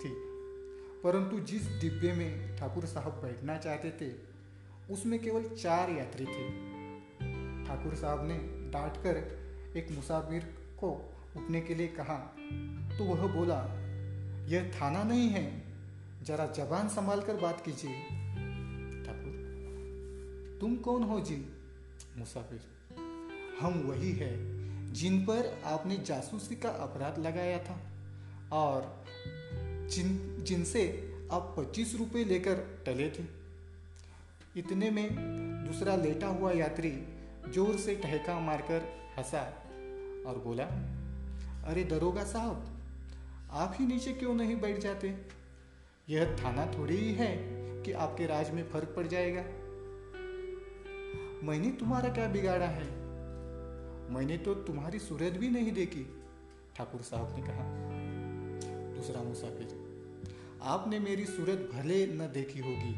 थी। 0.05 0.15
परंतु 1.05 1.41
जिस 1.41 1.67
डिब्बे 1.81 2.13
में 2.13 2.57
ठाकुर 2.57 2.87
साहब 2.87 3.13
बैठना 3.13 3.59
चाहते 3.59 3.91
थे, 3.91 4.15
उसमें 4.93 5.23
केवल 5.23 5.49
चार 5.49 5.91
यात्री 5.91 6.25
थे। 6.25 6.51
ठाकुर 7.65 7.95
साहब 7.95 8.29
ने 8.29 8.39
डांट 8.71 8.97
कर 8.97 9.17
एक 9.77 9.91
मुसाफिर 9.91 10.43
को 10.81 11.15
उठने 11.37 11.61
के 11.61 11.75
लिए 11.75 11.89
कहा 11.89 12.37
तो 12.99 13.05
वह 13.05 13.27
बोला, 13.35 13.61
यह 14.49 14.71
थाना 14.71 15.03
नहीं 15.03 15.29
है। 15.29 15.45
जरा 16.25 16.47
जबान 16.47 16.89
संभाल 16.89 17.21
कर 17.21 17.37
बात 17.37 17.63
कीजिए। 17.65 17.95
ठाकुर, 19.05 20.59
तुम 20.61 20.77
कौन 20.77 21.03
हो 21.03 21.21
जी? 21.21 21.37
मुसाफिर, 22.17 22.61
हम 23.61 23.81
वही 23.81 24.13
है 24.13 24.33
जिन 24.93 25.19
पर 25.21 25.63
आपने 25.65 25.97
जासूसी 25.97 26.57
का 26.57 26.69
अपराध 26.69 27.19
लगाया 27.19 27.59
था 27.59 27.79
और 28.53 29.05
जिन, 29.91 30.37
जिनसे 30.41 30.83
आप 31.33 31.55
पच्चीस 31.59 31.95
रुपये 31.99 32.25
लेकर 32.25 32.83
टले 32.87 33.09
थे। 33.11 33.25
इतने 34.57 34.91
में 34.91 35.09
दूसरा 35.67 35.97
लेटा 35.97 36.27
हुआ 36.27 36.53
यात्री 36.53 36.91
ज़ोर 37.49 37.77
से 37.77 37.95
ठहका 37.97 38.39
मारकर 38.41 38.87
हंसा 39.19 39.43
और 40.27 40.43
बोला, 40.47 40.65
अरे 41.65 41.85
दरोगा 41.85 42.25
साहब 42.25 42.71
आप 43.55 43.77
ही 43.81 43.87
नीचे 43.87 44.13
क्यों 44.13 44.35
नहीं 44.35 44.61
बैठ 44.61 44.79
जाते? 44.79 45.15
यह 46.09 46.37
थाना 46.37 46.67
थोड़ी 46.79 46.97
ही 46.97 47.13
है 47.13 47.37
कि 47.83 47.93
आपके 47.93 48.27
राज 48.27 48.51
में 48.51 48.69
फ़र्क 48.69 48.93
पड़ 48.97 49.07
जाएगा। 49.07 49.43
मैंने 51.47 51.71
तुम्हारा 51.71 52.09
क्या 52.09 52.27
बिगाड़ा 52.27 52.67
है? 52.67 52.87
मैंने 54.11 54.39
तो 54.39 54.55
तुम्हारी 54.55 54.99
सूरत 54.99 55.33
भी 55.33 55.49
नहीं 55.49 55.73
देखी, 55.73 56.05
ठाकुर 56.77 57.01
साहब 57.01 57.37
ने 57.37 57.43
कहा। 57.43 57.65
दूसरा 58.95 59.23
मुसाफिर, 59.23 59.69
आपने 60.63 60.99
मेरी 60.99 61.25
सूरत 61.25 61.71
भले 61.75 62.07
न 62.07 62.31
देखी 62.33 62.59
होगी, 62.59 62.95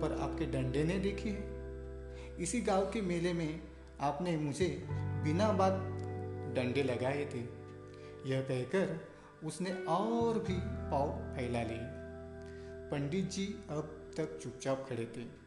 पर 0.00 0.18
आपके 0.20 0.46
डंडे 0.46 0.84
ने 0.84 0.98
देखी 0.98 1.28
है। 1.28 2.42
इसी 2.42 2.60
गाँव 2.60 2.90
के 2.90 3.00
मेले 3.00 3.32
में 3.32 3.60
आपने 4.00 4.36
मुझे 4.36 4.86
बिना 5.24 5.52
बात 5.52 5.72
डंडे 6.56 6.82
लगाए 6.82 7.24
थे। 7.24 7.40
यह 8.30 8.40
कहकर 8.40 9.13
उसने 9.44 9.72
और 9.72 10.38
भी 10.38 10.54
पाव 10.60 11.10
फैला 11.36 11.62
लिए। 11.62 12.04
पंडित 12.90 13.30
जी 13.30 13.46
अब 13.70 14.12
तक 14.16 14.38
चुपचाप 14.42 14.86
खड़े 14.88 15.12
थे। 15.16 15.44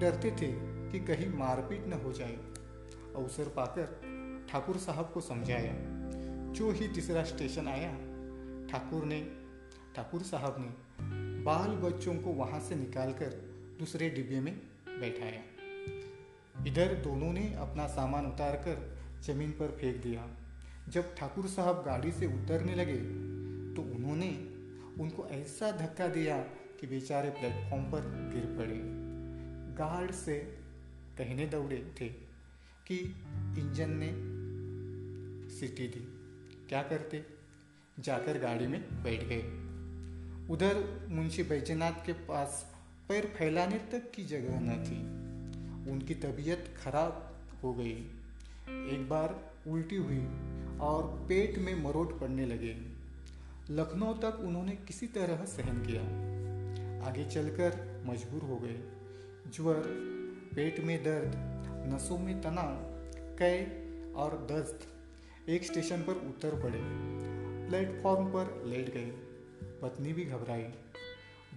डरते 0.00 0.30
थे 0.30 0.52
कि 0.90 1.00
कहीं 1.00 1.28
मारपीट 1.28 1.86
न 1.86 1.92
हो 1.92 2.12
जाए। 2.12 2.36
अवसर 3.16 3.48
पाकर 3.48 4.12
ठाकुर 4.50 4.76
साहब 4.76 5.10
को 5.14 5.20
समझाया। 5.20 5.72
जो 6.52 6.70
ही 6.70 6.88
तीसरा 6.88 7.24
स्टेशन 7.24 7.68
आया, 7.68 7.92
ठाकुर 8.68 9.04
ने, 9.04 9.30
ठाकुर 9.96 10.22
साहब 10.22 10.56
ने 10.58 10.74
बाल 11.42 11.68
बच्चों 11.68 12.14
को 12.14 12.30
वहाँ 12.30 12.60
से 12.60 12.74
निकालकर 12.74 13.26
दूसरे 13.78 14.10
डिब्बे 14.10 14.40
में 14.40 14.60
बैठाया। 14.88 15.42
इधर 16.66 16.94
दोनों 16.94 17.32
ने 17.32 17.54
अपना 17.54 17.86
सामान 17.86 18.26
उतार 18.26 18.56
कर 18.56 18.98
ज़मीन 19.20 19.50
पर 19.50 19.76
फेंक 19.80 20.02
दिया। 20.02 20.28
जब 20.88 21.14
ठाकुर 21.14 21.46
साहब 21.46 21.82
गाड़ी 21.86 22.12
से 22.12 22.26
उतरने 22.26 22.74
लगे 22.74 22.96
तो 23.74 23.82
उन्होंने 23.82 24.28
उनको 25.02 25.26
ऐसा 25.26 25.70
धक्का 25.70 26.08
दिया 26.08 26.38
कि 26.80 26.86
बेचारे 26.86 27.30
प्लेटफॉर्म 27.30 27.84
पर 27.84 28.00
गिर 28.34 28.44
पड़े। 28.58 28.80
गार्ड 29.74 30.10
से 30.10 30.38
कहने 31.18 31.46
दौड़े 31.46 31.94
थे 32.00 32.08
कि 32.86 32.96
इंजन 33.58 33.90
ने 33.90 34.08
सीटी 35.50 35.88
दी 35.88 36.08
क्या 36.68 36.82
करते? 36.82 37.24
जाकर 38.00 38.38
गाड़ी 38.38 38.66
में 38.66 39.02
बैठ 39.02 39.20
गए। 39.22 39.42
उधर 40.54 41.06
मुंशी 41.08 41.42
बैजनाथ 41.42 42.06
के 42.06 42.12
पास 42.12 42.74
पैर 43.08 43.26
फैलाने 43.26 43.78
तक 43.78 44.10
की 44.10 44.24
जगह 44.24 44.60
न 44.60 44.84
थी। 44.84 45.22
उनकी 45.90 46.14
तबीयत 46.14 46.74
खराब 46.84 47.40
हो 47.62 47.74
गई। 47.74 48.10
एक 48.94 49.06
बार 49.08 49.52
उल्टी 49.68 49.96
हुई 49.96 50.18
और 50.82 51.26
पेट 51.28 51.58
में 51.58 51.82
मरोट 51.82 52.20
पड़ने 52.20 52.46
लगे। 52.46 52.76
लखनऊ 53.70 54.14
तक 54.14 54.40
उन्होंने 54.40 54.72
किसी 54.72 55.06
तरह 55.06 55.44
सहन 55.44 55.86
किया। 55.86 56.02
आगे 57.08 57.24
चलकर 57.24 58.02
मजबूर 58.06 58.42
हो 58.42 58.56
गए। 58.56 58.80
ज्वर, 59.54 59.82
पेट 60.56 60.80
में 60.80 61.04
दर्द, 61.04 61.32
नसों 61.94 62.18
में 62.18 62.42
तनाव, 62.42 62.78
कै 63.36 63.64
और 64.12 64.46
दस्त 64.50 64.80
एक 65.48 65.64
स्टेशन 65.64 66.02
पर 66.02 66.12
उतर 66.12 66.62
पड़े। 66.62 66.80
प्लेटफॉर्म 67.68 68.26
पर 68.26 68.62
लेट 68.66 68.94
गए। 68.94 69.12
पत्नी 69.82 70.12
भी 70.12 70.24
घबराई। 70.24 70.64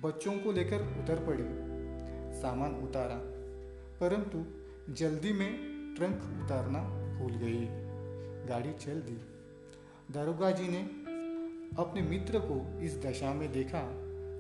बच्चों 0.04 0.40
को 0.40 0.52
लेकर 0.52 0.82
उतर 0.82 1.24
पड़ी। 1.28 1.44
सामान 2.42 2.76
उतारा। 2.76 3.22
परंतु 4.00 4.46
जल्दी 4.94 5.34
में 5.34 5.58
ट्रंक 5.98 6.46
उतारना 6.46 6.82
भूल 7.20 7.32
गई। 7.32 7.85
गाड़ी 8.46 8.74
चल 8.76 9.02
दी। 9.02 9.18
दारोगा 10.14 10.52
जी 10.52 10.68
ने 10.68 10.82
अपने 11.78 12.02
मित्र 12.02 12.40
को 12.40 12.58
इस 12.82 12.98
दशा 12.98 13.34
में 13.34 13.52
देखा 13.52 13.82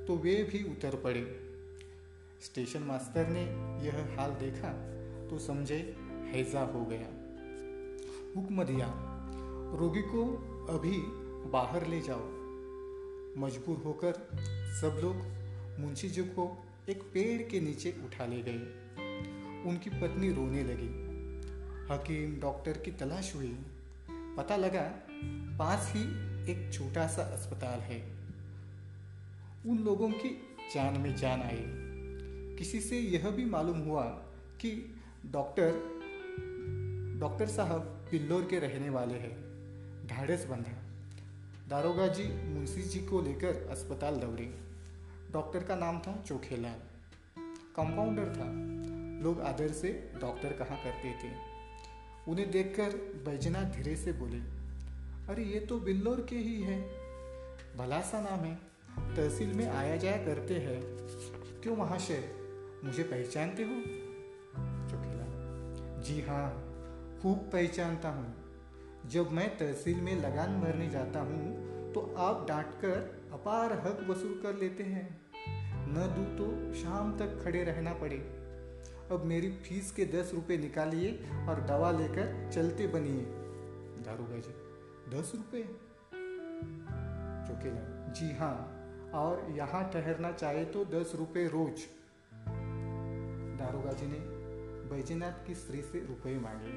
तो 0.07 0.15
वे 0.15 0.35
भी 0.43 0.63
उतर 0.71 0.95
पड़े। 0.95 1.23
स्टेशन 2.41 2.83
मास्टर 2.83 3.27
ने 3.27 3.43
यह 3.85 4.15
हाल 4.17 4.31
देखा 4.31 4.71
तो 5.29 5.39
समझे 5.39 5.77
हैजा 6.25 6.61
हो 6.65 6.85
गया। 6.85 7.07
हुक्म 8.35 8.63
दिया, 8.63 8.87
रोगी 9.79 10.01
को 10.01 10.23
अभी 10.69 10.97
बाहर 11.51 11.87
ले 11.87 12.01
जाओ। 12.01 12.25
मजबूर 13.37 13.77
होकर 13.77 14.27
सब 14.81 14.99
लोग 15.03 15.15
मुंशी 15.79 16.09
जी 16.09 16.21
को 16.21 16.63
एक 16.89 17.01
पेड़ 17.13 17.41
के 17.41 17.59
नीचे 17.59 17.95
उठा 18.05 18.25
ले 18.25 18.41
गए। 18.41 18.59
उनकी 19.69 19.89
पत्नी 19.89 20.31
रोने 20.33 20.63
लगी। 20.63 20.89
हकीम 21.91 22.39
डॉक्टर 22.39 22.77
की 22.77 22.91
तलाश 22.91 23.35
हुई। 23.35 23.55
पता 24.38 24.55
लगा 24.55 24.91
पास 25.59 25.91
ही 25.95 26.01
एक 26.51 26.73
छोटा 26.73 27.07
सा 27.07 27.21
अस्पताल 27.21 27.79
है। 27.79 28.15
उन 29.65 29.77
लोगों 29.77 30.09
की 30.09 30.57
जान 30.75 30.99
में 30.99 31.15
जान 31.15 31.41
आई। 31.41 31.65
किसी 32.57 32.81
से 32.81 32.99
यह 32.99 33.29
भी 33.29 33.45
मालूम 33.45 33.79
हुआ 33.79 34.03
कि 34.61 34.95
डॉक्टर 35.25 35.95
डॉक्टर 37.19 37.47
साहब 37.47 37.79
पिल्लोर 38.11 38.43
के 38.43 38.59
रहने 38.59 38.89
वाले 38.89 39.13
हैं, 39.13 39.38
ढाढ़स 40.07 40.45
बंधा। 40.45 40.81
दारोगा 41.69 42.07
जी 42.07 42.49
मुंशी 42.49 42.81
जी 42.81 42.99
को 42.99 43.21
लेकर 43.21 43.67
अस्पताल 43.71 44.15
दौड़े। 44.15 44.59
डॉक्टर 45.31 45.63
का 45.63 45.75
नाम 45.75 45.99
था 45.99 46.23
चोखेलाल। 46.27 46.79
कंपाउंडर 47.75 48.25
था। 48.25 48.75
लोग 49.23 49.41
आदर 49.41 49.67
से 49.67 50.11
डॉक्टर 50.21 50.53
कहा 50.53 50.75
करते 50.75 51.11
थे? 51.11 51.54
उन्हें 52.28 52.51
देखकर 52.51 52.89
बैजनाथ 53.26 53.63
धीरे 53.63 53.95
से 53.95 54.13
बोले, 54.13 54.38
अरे, 55.34 55.43
ये 55.43 55.59
तो 55.59 55.80
बिल्लोर 55.80 56.26
के 56.30 56.36
ही 56.36 56.61
है। 56.61 56.82
भला 57.78 58.01
सा 58.01 58.21
नाम 58.21 58.39
है 58.39 58.55
तहसील 59.15 59.53
में 59.53 59.69
आया 59.69 59.97
जाया 59.97 60.17
करते 60.17 60.53
हैं। 60.53 60.82
क्यों 61.61 61.78
महाशय 61.78 62.30
मुझे 62.84 63.03
पहचानते 63.03 63.63
हो? 63.63 63.82
चौकीला 64.89 65.26
जी 66.01 66.21
हाँ 66.21 66.51
खूब 67.21 67.38
पहचानता 67.38 68.09
हूँ। 68.09 68.36
जब 69.09 69.32
मैं 69.32 69.57
तहसील 69.57 70.01
में 70.01 70.21
लगान 70.21 70.61
भरने 70.61 70.89
जाता 70.89 71.19
हूँ 71.19 71.65
तो 71.93 72.15
आप 72.17 72.45
डांट 72.47 72.67
कर 72.67 73.30
अपार 73.34 73.73
हक 73.73 74.07
वसूल 74.09 74.39
कर 74.43 74.55
लेते 74.55 74.84
हैं। 74.84 75.21
न 75.88 75.93
दू 75.93 76.45
तो 76.45 76.73
शाम 76.73 77.17
तक 77.17 77.41
खड़े 77.43 77.63
रहना 77.63 77.93
पड़े। 77.93 78.34
अब 79.11 79.23
मेरी 79.25 79.49
फ़ीस 79.51 79.91
के 79.91 80.05
दस 80.05 80.31
रुपए 80.33 80.57
निकालिए 80.57 81.11
और 81.49 81.59
दवा 81.61 81.91
लेकर 81.91 82.51
चलते 82.53 82.87
बनिए। 82.87 83.25
दारूगा 84.03 84.37
जी 84.37 84.53
दस 85.17 85.31
रुपये 85.35 85.63
चौकीदार 87.47 88.13
जी 88.13 88.31
हाँ 88.35 88.55
और 89.13 89.51
यहाँ 89.51 89.83
ठहरना 89.93 90.31
चाहे 90.31 90.65
तो 90.65 90.85
दस 90.85 91.11
रुपये 91.15 91.47
रोज। 91.47 91.83
दारोगा 93.59 93.91
जी 93.91 94.05
ने 94.05 94.19
बैजनाथ 94.89 95.45
की 95.47 95.55
स्त्री 95.55 95.81
से 95.81 95.99
रुपए 95.99 96.37
मांगे। 96.39 96.73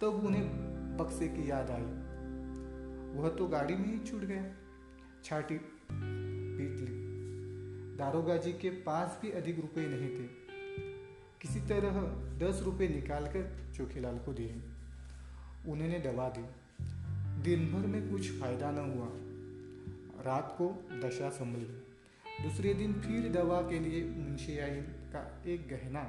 तब 0.00 0.24
उन्हें 0.24 0.46
बक्से 0.96 1.28
की 1.28 1.50
याद 1.50 1.70
आई। 1.70 1.88
वह 3.18 3.28
तो 3.28 3.48
गाड़ी 3.48 3.74
में 3.74 3.86
ही 3.86 3.98
छूट 3.98 4.20
गया। 4.20 4.44
छाटी 5.24 5.58
पीट 5.92 6.80
ली। 6.80 6.94
दारोगा 7.96 8.36
जी 8.36 8.52
के 8.52 8.70
पास 8.70 9.18
भी 9.22 9.30
अधिक 9.30 9.60
रुपए 9.60 9.86
नहीं 9.86 10.10
थे। 10.10 10.41
तरह 11.72 12.00
दस 12.38 12.62
रुपए 12.62 12.88
निकालकर 12.88 13.72
चोखेलाल 13.76 14.18
को 14.18 14.32
दिए। 14.32 14.60
उन्होंने 15.68 15.98
दवा 15.98 16.28
दी। 16.28 16.44
दिन 17.42 17.72
भर 17.72 17.86
में 17.86 18.10
कुछ 18.10 18.30
फ़ायदा 18.40 18.70
न 18.70 18.78
हुआ। 18.78 19.08
रात 20.24 20.54
को 20.58 20.66
दशा 20.92 21.30
संभली। 21.30 21.64
दूसरे 22.42 22.74
दिन 22.74 22.92
फिर 22.92 23.32
दवा 23.32 23.60
के 23.60 23.78
लिए 23.78 24.04
मुंशियाई 24.04 24.80
का 25.14 25.42
एक 25.46 25.68
गहना 25.68 26.02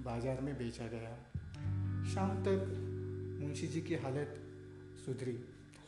बाज़ार 0.00 0.40
में 0.40 0.54
बेचा 0.58 0.86
गया। 0.86 1.14
शाम 2.14 2.30
तक 2.42 2.72
मुंशी 3.42 3.66
जी 3.66 3.80
की 3.80 3.94
हालत 3.94 4.40
सुधरी। 5.06 5.38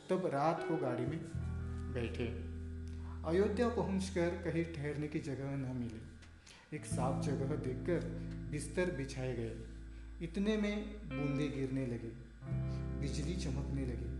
तब 0.09 0.25
रात 0.25 0.65
को 0.67 0.77
गाड़ी 0.77 1.05
में 1.05 1.19
बैठे। 1.93 2.27
अयोध्या 3.25 3.69
पहुंचकर 3.69 4.29
कहीं 4.43 4.63
ठहरने 4.65 5.07
की 5.07 5.19
जगह 5.19 5.55
न 5.57 5.75
मिली। 5.75 6.01
एक 6.77 6.85
साफ़ 6.85 7.25
जगह 7.25 7.55
देखकर 7.55 7.99
बिस्तर 8.55 8.89
बिछाए 8.91 9.33
गए। 9.33 10.25
इतने 10.25 10.55
में 10.57 10.83
बूंदे 11.09 11.47
गिरने 11.47 11.85
लगे, 11.85 12.11
बिजली 12.99 13.35
चमकने 13.35 13.85
लगी, 13.85 14.11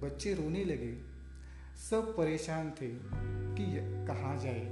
बच्चे 0.00 0.32
रोने 0.34 0.64
लगे। 0.64 0.92
सब 1.80 2.16
परेशान 2.16 2.70
थे 2.70 2.88
कि 3.56 3.66
कहाँ 4.06 4.38
जाए। 4.38 4.62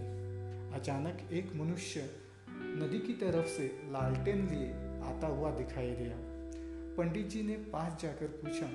अचानक 0.75 1.33
एक 1.33 1.55
मनुष्य 1.57 2.09
नदी 2.51 2.99
की 2.99 3.13
तरफ़ 3.13 3.47
से 3.47 3.67
लालटेन 3.85 4.49
लिए 4.49 4.71
आता 5.11 5.27
हुआ 5.27 5.51
दिखाई 5.51 5.91
दिया। 5.91 6.17
पंडित 6.97 7.29
जी 7.29 7.43
ने 7.43 7.57
पास 7.69 8.01
जाकर 8.03 8.27
पूछा, 8.39 8.71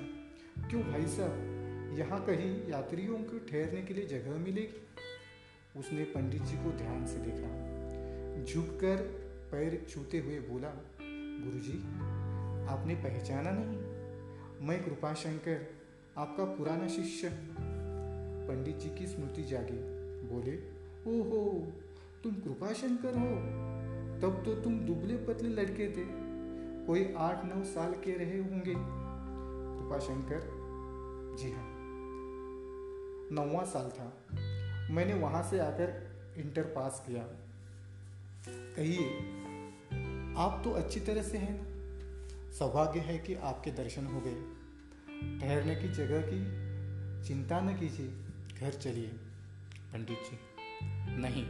क्यों 0.68 0.82
भाई 0.82 1.06
साहब, 1.06 1.96
यहाँ 1.98 2.24
कहीं 2.24 2.54
यात्रियों 2.68 3.18
को 3.24 3.38
ठहरने 3.46 3.82
के 3.82 3.94
लिए 3.94 4.06
जगह 4.06 4.38
मिलेगी? 4.38 4.80
उसने 5.80 6.04
पंडित 6.04 6.42
जी 6.42 6.56
को 6.56 6.78
ध्यान 6.78 7.06
से 7.06 7.18
देखा। 7.18 8.44
झुककर 8.44 9.23
पैर 9.54 9.86
छूते 9.90 10.18
हुए 10.18 10.38
बोला, 10.38 10.68
गुरुजी, 11.44 11.78
आपने 12.66 12.94
पहचाना 12.94 13.50
नहीं? 13.50 13.76
मैं 14.68 14.84
कृपाशंकर, 14.84 15.74
आपका 16.18 16.44
पुराना 16.44 16.88
शिष्य. 16.88 17.30
पंडित 18.48 18.76
जी 18.76 18.88
की 18.98 19.06
स्मृति 19.06 19.44
जागी। 19.44 19.76
बोले, 20.28 20.56
ओहो, 21.10 21.72
तुम 22.24 22.34
कृपाशंकर 22.34 23.18
हो? 23.18 23.30
तब 24.22 24.44
तो 24.44 24.54
तुम 24.54 24.80
दुबले 24.80 25.16
पतले 25.16 25.48
लड़के 25.48 25.88
थे। 25.88 26.06
कोई 26.86 27.14
आठ 27.18 27.44
नौ 27.44 27.64
साल 27.64 27.92
के 27.92 28.12
रहे 28.12 28.38
होंगे। 28.38 28.74
कृपाशंकर, 29.76 30.40
जी 31.38 31.52
हाँ 31.52 31.74
नौवा 33.32 33.64
साल 33.64 33.88
था। 33.88 34.26
मैंने 34.94 35.14
वहाँ 35.14 35.42
से 35.42 35.58
आकर 35.58 36.14
इंटर 36.36 36.62
पास 36.62 37.04
किया। 37.08 37.28
कहिए 38.48 39.10
आप 40.36 40.60
तो 40.64 40.70
अच्छी 40.70 41.00
तरह 41.00 41.22
से 41.22 41.38
हैं। 41.38 41.74
सौभाग्य 42.52 43.00
है 43.00 43.18
कि 43.18 43.34
आपके 43.34 43.70
दर्शन 43.70 44.06
हो 44.06 44.20
गए। 44.20 44.42
ठहरने 45.40 45.74
की 45.74 45.88
जगह 45.88 46.22
की 46.26 46.64
चिंता 47.28 47.60
न 47.60 47.78
कीजिए। 47.80 48.08
घर 48.60 48.70
चलिए। 48.70 49.06
पंडित 49.92 50.18
जी, 50.18 50.38
नहीं, 51.16 51.46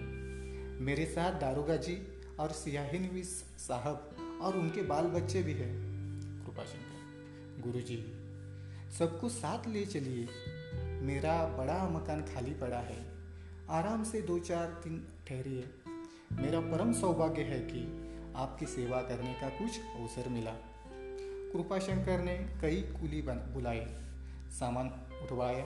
मेरे 0.81 1.07
साथ 1.07 1.41
दारोगा 1.41 1.77
जी 1.77 2.23
और 2.41 2.51
सियाहिन 2.51 3.23
साहब 3.59 4.17
और 4.43 4.57
उनके 4.57 4.83
बाल 4.83 5.05
बच्चे 5.05 5.43
भी 5.43 5.53
हैं। 5.53 5.75
कृपाशंकर 6.47 7.63
गुरु 7.63 7.81
जी 7.81 7.97
सबको 8.99 9.29
साथ 9.29 9.69
ले 9.69 9.87
चलिए। 9.87 10.29
मेरा 11.01 11.47
बड़ा 11.47 11.89
मकान 11.89 12.23
खाली 12.23 12.55
पड़ा 12.55 12.79
है। 12.79 13.07
आराम 13.71 14.05
से 14.05 14.23
दो 14.23 14.39
चार 14.39 14.81
दिन 14.85 15.09
ठहरिए। 15.29 15.75
मेरा 16.33 16.61
परम 16.61 16.93
सौभाग्य 16.93 17.43
है 17.43 17.61
कि 17.61 18.04
आपकी 18.37 18.67
सेवा 18.67 19.03
करने 19.03 19.35
का 19.35 19.49
कुछ 19.49 19.81
अवसर 19.81 20.29
मिला। 20.29 20.55
कृपा 21.53 21.79
शंकर 21.79 22.21
ने 22.21 22.37
कई 22.61 22.81
कुली 22.83 23.23
बुलाए 23.23 24.05
सामान 24.51 24.87
उठवाया 25.23 25.65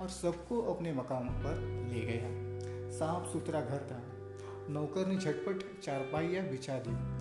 और 0.00 0.08
सबको 0.08 0.62
अपने 0.62 0.92
मकाम 0.92 1.28
पर 1.28 1.54
ले 1.92 2.00
गया। 2.00 2.46
साफ़ 2.90 3.32
सुथरा 3.32 3.60
घर 3.60 3.78
था। 3.78 4.02
नौकर 4.72 5.06
ने 5.06 5.16
झटपट 5.16 5.80
चारपाइया 5.80 6.42
बिछा 6.42 6.78
दी। 6.78 7.16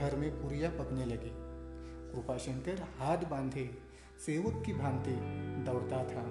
घर 0.00 0.16
में 0.16 0.42
पुरिया 0.42 0.70
पकने 0.70 1.04
लगी। 1.04 1.30
कृपाशंकर 2.14 2.82
हाथ 2.98 3.16
बांधे, 3.16 3.70
सेवक 4.26 4.62
की 4.66 4.72
भांति 4.72 5.10
दौड़ता 5.70 5.96
था। 5.96 6.24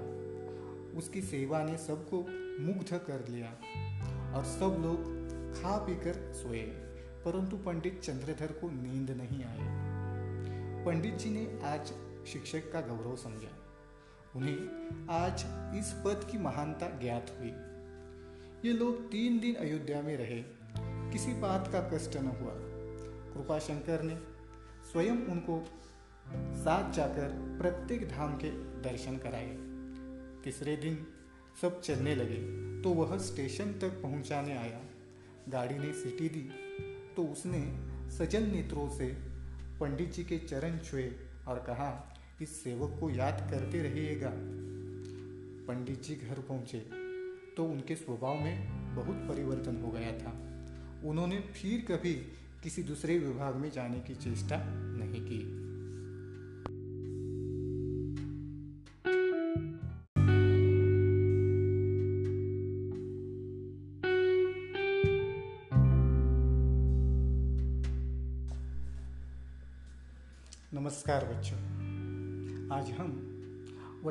उसकी 0.97 1.21
सेवा 1.21 1.63
ने 1.63 1.77
सबको 1.77 2.17
मुग्ध 2.63 2.97
कर 2.97 3.27
लिया 3.27 3.49
और 4.37 4.43
सब 4.43 4.81
लोग 4.81 4.97
खा 5.61 5.77
पीकर 5.77 6.33
सोए। 6.33 6.92
परंतु 7.25 7.57
पंडित 7.57 8.01
चंद्रधर 8.01 8.51
को 8.51 8.69
नींद 8.69 9.11
नहीं 9.11 9.43
आई। 9.43 9.67
पंडित 10.85 11.15
जी 11.15 11.29
ने 11.29 11.59
आज 11.63 11.93
शिक्षक 12.27 12.71
का 12.71 12.81
गौरव 12.81 13.15
समझा। 13.15 13.51
उन्हें 14.35 14.59
आज 15.09 15.33
इस 15.79 15.93
पद 16.05 16.31
की 16.31 16.37
महानता 16.37 16.87
ज्ञात 16.87 17.31
हुई। 17.39 17.53
ये 18.65 18.77
लोग 18.77 19.11
तीन 19.11 19.39
दिन 19.39 19.55
अयोध्या 19.55 20.01
में 20.01 20.17
रहे। 20.17 20.43
किसी 21.11 21.33
बात 21.33 21.69
का 21.71 21.89
कष्ट 21.93 22.17
न 22.17 22.25
हुआ। 22.25 22.53
कृपा 23.33 23.59
शंकर 23.59 24.01
ने 24.01 24.15
स्वयं 24.91 25.17
उनको 25.27 25.63
साथ 26.63 26.91
जाकर 26.91 27.29
प्रत्येक 27.61 28.09
धाम 28.09 28.37
के 28.37 28.49
दर्शन 28.81 29.17
कराए। 29.17 29.57
तीसरे 30.43 30.75
दिन 30.77 31.07
सब 31.61 31.81
चलने 31.81 32.15
लगे 32.15 32.39
तो 32.81 32.89
वह 32.89 33.17
स्टेशन 33.17 33.71
तक 33.71 33.89
पहुँचाने 33.89 34.57
आया। 34.57 34.81
गाड़ी 35.49 35.77
ने 35.77 35.93
सीटी 35.93 36.29
दी। 36.29 36.62
तो 37.15 37.23
उसने 37.23 37.61
सजन 38.17 38.51
नेत्रों 38.51 38.89
से 38.89 39.07
पंडित 39.79 40.13
जी 40.13 40.23
के 40.23 40.37
चरण 40.37 40.77
छुए 40.77 41.11
और 41.47 41.59
कहा, 41.59 42.17
इस 42.41 42.63
सेवक 42.63 42.99
को 42.99 43.09
याद 43.09 43.47
करते 43.51 43.81
रहिएगा। 43.81 44.31
पंडित 45.67 46.03
जी 46.03 46.15
घर 46.15 46.39
पहुँचे 46.39 46.79
तो 47.57 47.65
उनके 47.65 47.95
स्वभाव 47.95 48.35
में 48.35 48.95
बहुत 48.95 49.15
परिवर्तन 49.15 49.81
हो 49.81 49.91
गया 49.91 50.11
था। 50.11 50.31
उन्होंने 51.09 51.39
फिर 51.39 51.85
कभी 51.91 52.13
किसी 52.63 52.83
दूसरे 52.83 53.17
विभाग 53.19 53.55
में 53.55 53.71
जाने 53.71 53.99
की 53.99 54.15
चेष्टा 54.15 54.57
नहीं 54.97 55.21
की। 55.21 55.62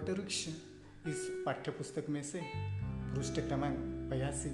वटवृक्ष 0.02 0.46
इस 1.06 1.18
पाठ्यपुस्तक 1.46 2.06
में 2.10 2.22
से 2.22 2.40
पृष्ठ 3.14 3.38
क्रमांक 3.40 3.76
बयासी 4.10 4.48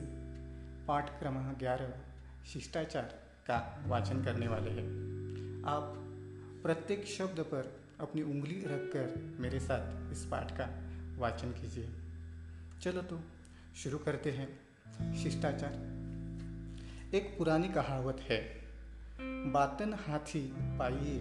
पाठ 0.88 1.08
क्रमांक 1.18 1.56
ग्यारह 1.58 1.92
शिष्टाचार 2.52 3.14
का 3.46 3.56
वाचन 3.86 4.22
करने 4.24 4.48
वाले 4.48 4.70
हैं 4.70 4.84
आप 5.66 5.94
प्रत्येक 6.62 7.06
शब्द 7.08 7.40
पर 7.52 7.70
अपनी 8.00 8.22
उंगली 8.22 8.60
रखकर 8.64 9.14
मेरे 9.40 9.60
साथ 9.60 10.12
इस 10.12 10.24
पाठ 10.24 10.50
का 10.58 10.68
वाचन 11.18 11.52
कीजिए 11.52 11.88
चलो 12.82 13.02
तो 13.02 13.20
शुरू 13.82 13.98
करते 13.98 14.30
हैं 14.30 14.48
शिष्टाचार 15.22 17.16
एक 17.16 17.34
पुरानी 17.38 17.68
कहावत 17.68 18.20
है 18.20 18.40
बातन 19.52 19.96
हाथी 20.06 20.44
पाइए 20.78 21.16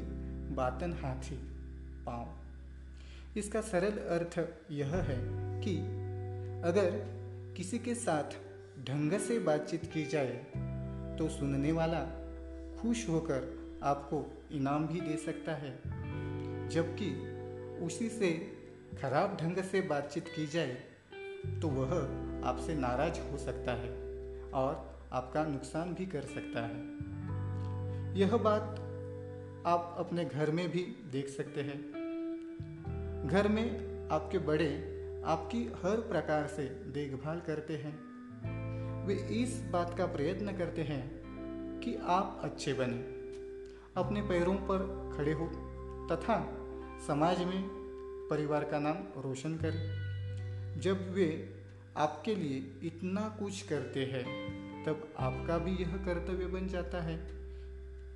बातन 0.56 0.98
हाथी 1.04 1.40
पाँव 2.06 2.37
इसका 3.38 3.62
सरल 3.62 3.98
अर्थ 3.98 4.40
यह 4.72 4.96
है 4.96 5.18
कि 5.62 5.78
अगर 6.68 6.92
किसी 7.58 7.80
के 7.80 7.96
साथ 7.96 8.24
ढंग 8.84 9.20
से 9.20 9.40
बातचीत 9.40 9.86
की 9.86 10.06
जाए 10.06 10.46
तो 11.18 11.30
सुनने 11.30 11.72
वाला 11.72 12.00
खुश 12.82 13.10
होकर 13.10 13.58
आपको 13.84 14.48
इनाम 14.52 14.88
भी 14.88 15.02
दे 15.02 15.18
सकता 15.18 15.54
है। 15.54 15.80
जबकि 16.70 17.10
उसी 17.86 18.10
से 18.10 18.32
खराब 19.02 19.38
ढंग 19.42 19.58
से 19.64 19.82
बातचीत 19.82 20.28
की 20.28 20.48
जाए 20.48 20.78
तो 21.62 21.68
वह 21.68 21.94
आपसे 22.48 22.76
नाराज़ 22.76 23.20
हो 23.32 23.38
सकता 23.38 23.72
है 23.72 23.90
और 24.52 25.00
आपका 25.12 25.44
नुकसान 25.44 25.94
भी 25.94 26.06
कर 26.06 26.22
सकता 26.22 26.66
है। 26.66 26.82
यह 28.20 28.38
बात 28.38 28.64
आप 29.68 29.96
अपने 30.00 30.26
घर 30.26 30.52
में 30.52 30.72
भी 30.72 30.84
देख 31.12 31.30
सकते 31.30 31.62
हैं। 31.62 31.97
घर 33.28 33.48
में 33.48 34.10
आपके 34.10 34.38
बड़े 34.38 34.68
आपकी 35.26 35.64
हर 35.64 35.96
प्रकार 35.96 36.48
से 36.48 36.64
देखभाल 36.64 37.40
करते 37.40 37.74
हैं। 37.78 37.96
वे 39.06 39.14
इस 39.14 39.64
बात 39.72 39.98
का 39.98 40.06
प्रयत्न 40.06 40.58
करते 40.58 40.82
हैं 40.82 41.02
कि 41.80 41.96
आप 41.96 42.42
अच्छे 42.44 42.74
बने, 42.74 43.00
अपने 44.02 44.22
पैरों 44.22 44.56
पर 44.56 45.12
खड़े 45.18 45.34
हो 45.34 45.48
तथा 46.12 46.38
समाज 47.08 47.44
में 47.44 47.64
परिवार 48.30 48.64
का 48.64 48.80
नाम 48.80 49.22
रोशन 49.22 49.58
करें। 49.58 50.80
जब 50.82 51.14
वे 51.14 51.50
आपके 51.98 52.36
लिए 52.36 52.80
इतना 52.84 53.22
कुछ 53.40 53.62
करते 53.62 54.06
हैं, 54.06 54.26
तब 54.86 55.08
आपका 55.20 55.58
भी 55.58 55.72
यह 55.72 55.98
कर्तव्य 55.98 56.46
बन 56.46 56.68
जाता 56.68 57.04
है 57.04 57.18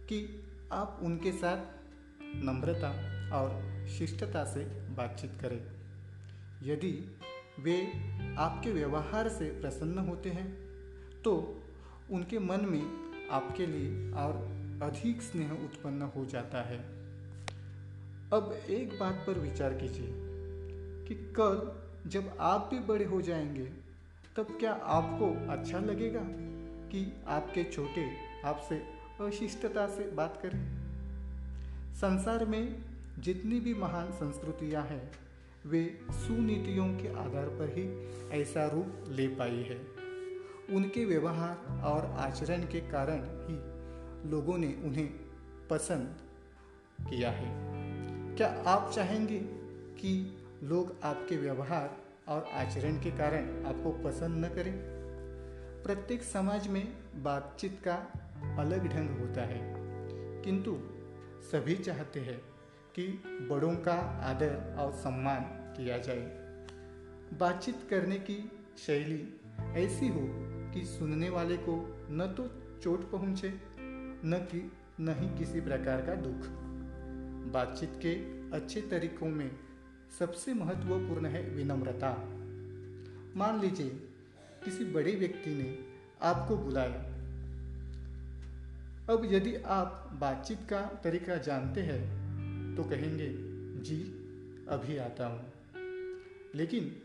कि 0.07 0.43
आप 0.71 0.99
उनके 1.03 1.31
साथ 1.31 1.57
नम्रता 2.35 2.89
और 3.37 3.70
शिष्टता 3.97 4.43
से 4.45 4.65
बातचीत 4.95 5.31
करें। 5.41 5.61
यदि 6.63 6.93
वे 7.59 7.77
आपके 8.37 8.71
व्यवहार 8.71 9.29
से 9.29 9.49
प्रसन्न 9.61 9.97
होते 9.97 10.29
हैं 10.29 10.47
तो 11.21 11.61
उनके 12.11 12.39
मन 12.39 12.65
में 12.65 12.83
आपके 13.31 13.65
लिए 13.65 14.11
और 14.11 14.35
अधिक 14.83 15.21
स्नेह 15.21 15.51
उत्पन्न 15.51 16.01
हो 16.01 16.25
जाता 16.25 16.61
है। 16.61 16.79
अब 18.33 18.59
एक 18.69 18.99
बात 18.99 19.23
पर 19.27 19.39
विचार 19.39 19.73
कीजिए 19.73 20.09
कि 21.07 21.15
कल 21.39 21.81
जब 22.09 22.37
आप 22.39 22.69
भी 22.73 22.79
बड़े 22.79 23.05
हो 23.05 23.21
जाएँगे, 23.21 23.65
तब 24.35 24.47
क्या 24.59 24.73
आपको 24.73 25.51
अच्छा 25.51 25.79
लगेगा 25.79 26.21
कि 26.91 27.13
आपके 27.27 27.63
छोटे 27.63 28.05
आपसे 28.45 28.75
अशिष्टता 29.21 29.87
से 29.87 30.11
बात 30.11 30.39
करें? 30.41 30.63
संसार 31.95 32.45
में 32.45 32.90
जितनी 33.19 33.59
भी 33.59 33.73
महान 33.73 34.11
संस्कृतियाँ 34.11 34.83
हैं, 34.83 35.11
वे 35.65 35.99
सुनीतियों 36.11 36.87
के 36.87 37.07
आधार 37.07 37.49
पर 37.49 37.73
ही 37.77 37.83
ऐसा 38.41 38.65
रूप 38.67 39.03
ले 39.09 39.27
पाई 39.27 39.63
है। 39.63 39.79
उनके 40.75 41.05
व्यवहार 41.05 41.81
और 41.83 42.05
आचरण 42.19 42.61
के 42.61 42.79
कारण 42.79 43.23
ही 43.47 43.55
लोगों 44.31 44.57
ने 44.57 44.73
उन्हें 44.83 45.09
पसंद 45.69 46.17
किया 47.09 47.31
है। 47.31 47.49
क्या 48.35 48.47
आप 48.67 48.91
चाहेंगे 48.95 49.39
कि 49.97 50.13
लोग 50.63 50.95
आपके 51.03 51.37
व्यवहार 51.37 51.97
और 52.27 52.49
आचरण 52.53 52.97
के 52.97 53.11
कारण 53.11 53.65
आपको 53.65 53.91
पसंद 53.91 54.45
न 54.45 54.49
करें? 54.49 54.73
प्रत्येक 55.83 56.23
समाज 56.23 56.67
में 56.67 56.87
बातचीत 57.23 57.79
का 57.87 57.95
अलग 58.59 58.87
ढंग 58.87 59.19
होता 59.19 59.41
है, 59.41 59.59
किंतु 60.43 60.77
सभी 61.41 61.75
चाहते 61.75 62.19
हैं 62.19 62.50
कि 62.95 63.07
बड़ों 63.49 63.75
का 63.75 63.93
आदर 64.23 64.75
और 64.79 64.91
सम्मान 64.91 65.41
किया 65.77 65.97
जाए। 65.97 66.41
बातचीत 67.39 67.87
करने 67.89 68.19
की 68.19 68.51
शैली 68.77 69.41
ऐसी 69.59 70.07
हो 70.07 70.27
कि 70.73 70.85
सुनने 70.85 71.29
वाले 71.29 71.57
को 71.57 72.07
न 72.09 72.33
तो 72.37 72.61
चोट 72.81 73.11
पहुँचे, 73.11 73.49
न 74.25 74.47
कि, 74.51 74.71
न 74.99 75.09
ही 75.09 75.39
किसी 75.39 75.61
प्रकार 75.61 76.01
का 76.01 76.15
दुख। 76.15 76.47
बातचीत 77.53 77.99
के 78.05 78.41
अच्छे 78.57 78.81
तरीकों 78.81 79.27
में 79.27 79.51
सबसे 80.19 80.53
महत्वपूर्ण 80.53 81.25
है 81.25 81.49
विनम्रता। 81.49 82.09
मान 83.35 83.59
लीजिए, 83.59 83.89
किसी 84.65 84.85
बड़े 84.85 85.15
व्यक्ति 85.15 85.55
ने 85.55 85.77
आपको 86.21 86.57
बुलाया। 86.57 87.11
अब 89.13 89.21
यदि 89.25 89.55
आप 89.55 90.09
बातचीत 90.13 90.59
का 90.69 90.81
तरीका 90.81 91.35
जानते 91.35 91.81
हैं 91.81 92.20
तो 92.77 92.83
कहेंगे, 92.83 93.29
जी, 93.81 94.03
अभी 94.69 94.97
आता 94.97 95.27
हूँ। 95.27 95.51
लेकिन 96.55 96.95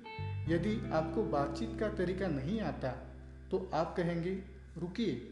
यदि 0.48 0.90
आपको 0.90 1.24
बातचीत 1.24 1.76
का 1.80 1.88
तरीका 1.88 2.28
नहीं 2.28 2.60
आता 2.60 2.90
तो 3.50 3.70
आप 3.74 3.94
कहेंगे, 3.96 4.42
रुकिए, 4.78 5.30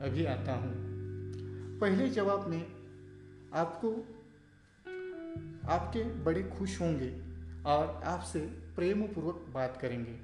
अभी 0.00 0.24
आता 0.24 0.54
हूँ। 0.54 0.72
पहले 1.78 2.08
जवाब 2.08 2.48
में 2.48 2.66
आपको, 3.54 3.90
आपके 5.68 6.04
बड़े 6.04 6.42
खुश 6.42 6.80
होंगे 6.80 7.20
और 7.66 8.00
आपसे 8.04 8.40
प्रेम 8.76 9.02
पूर्वक 9.02 9.46
बात 9.54 9.78
करेंगे। 9.82 10.16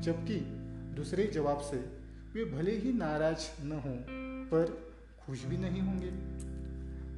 जबकि 0.00 0.40
दूसरे 0.96 1.26
जवाब 1.26 1.60
से 1.60 1.76
वे 2.34 2.44
भले 2.44 2.76
ही 2.76 2.92
नाराज़ 2.92 3.64
न 3.64 3.72
हों, 3.72 3.96
पर 4.46 4.94
खुश 5.26 5.44
भी 5.44 5.56
नहीं 5.56 5.80
होंगे। 5.82 6.35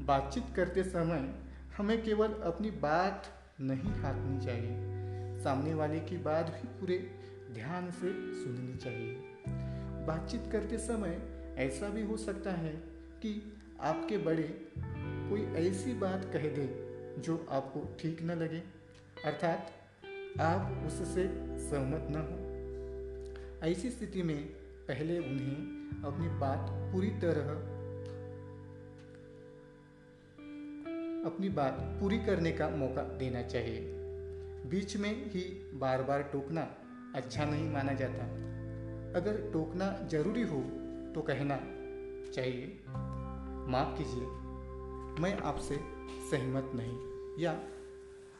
बातचीत 0.08 0.44
करते 0.56 0.84
समय 0.84 1.34
हमें 1.76 2.04
केवल 2.04 2.28
अपनी 2.28 2.70
बात 2.70 3.26
नहीं 3.60 3.92
हाँकनी 3.92 4.44
चाहिए। 4.44 4.70
सामने 5.44 5.74
वाले 5.74 6.00
की 6.00 6.16
बात 6.16 6.46
भी 6.46 6.68
पूरे 6.68 7.10
ध्यान 7.54 7.90
से 7.90 8.34
सुननी 8.44 8.76
चाहिए। 8.76 9.14
बातचीत 10.06 10.42
करते 10.52 10.78
समय 10.78 11.22
ऐसा 11.58 11.88
भी 11.88 12.02
हो 12.02 12.16
सकता 12.16 12.50
है 12.50 12.72
कि 13.22 13.52
आपके 13.80 14.18
बड़े 14.18 14.72
कोई 15.30 15.40
ऐसी 15.40 15.94
बात 15.94 16.24
कह 16.24 16.42
दे 16.42 16.88
जो 17.20 17.46
आपको 17.50 17.96
ठीक 18.00 18.22
न 18.22 18.30
लगे। 18.30 18.62
अर्थात 19.24 19.70
आप 20.40 20.84
उससे 20.86 21.26
सहमत 21.70 22.08
न 22.10 22.14
हो। 22.14 22.48
ऐसी 23.66 23.90
स्थिति 23.90 24.22
में 24.22 24.44
पहले 24.88 25.18
उन्हें 25.18 25.56
अपनी 26.04 26.28
बात 26.28 26.92
पूरी 26.92 27.10
तरह 27.10 27.77
अपनी 31.30 31.48
बात 31.48 31.72
पूरी 32.00 32.18
करने 32.18 32.52
का 32.52 32.68
मौका 32.68 33.02
देना 33.02 33.42
चाहिए। 33.42 33.80
बीच 34.66 34.96
में 34.96 35.26
ही 35.26 35.70
बार 35.74 36.02
बार 36.02 36.22
टोकना 36.22 36.74
अच्छा 37.14 37.44
नहीं 37.44 37.70
माना 37.70 37.92
जाता। 37.92 38.22
अगर 39.18 39.50
टोकना 39.52 40.08
ज़रूरी 40.08 40.42
हो 40.42 40.60
तो 41.14 41.22
कहना 41.22 41.56
चाहिए। 42.32 42.80
माफ़ 43.68 43.98
कीजिए, 43.98 44.24
मैं 45.22 45.38
आपसे 45.38 45.76
सहमत 46.30 46.70
नहीं। 46.74 46.98
या 47.44 47.60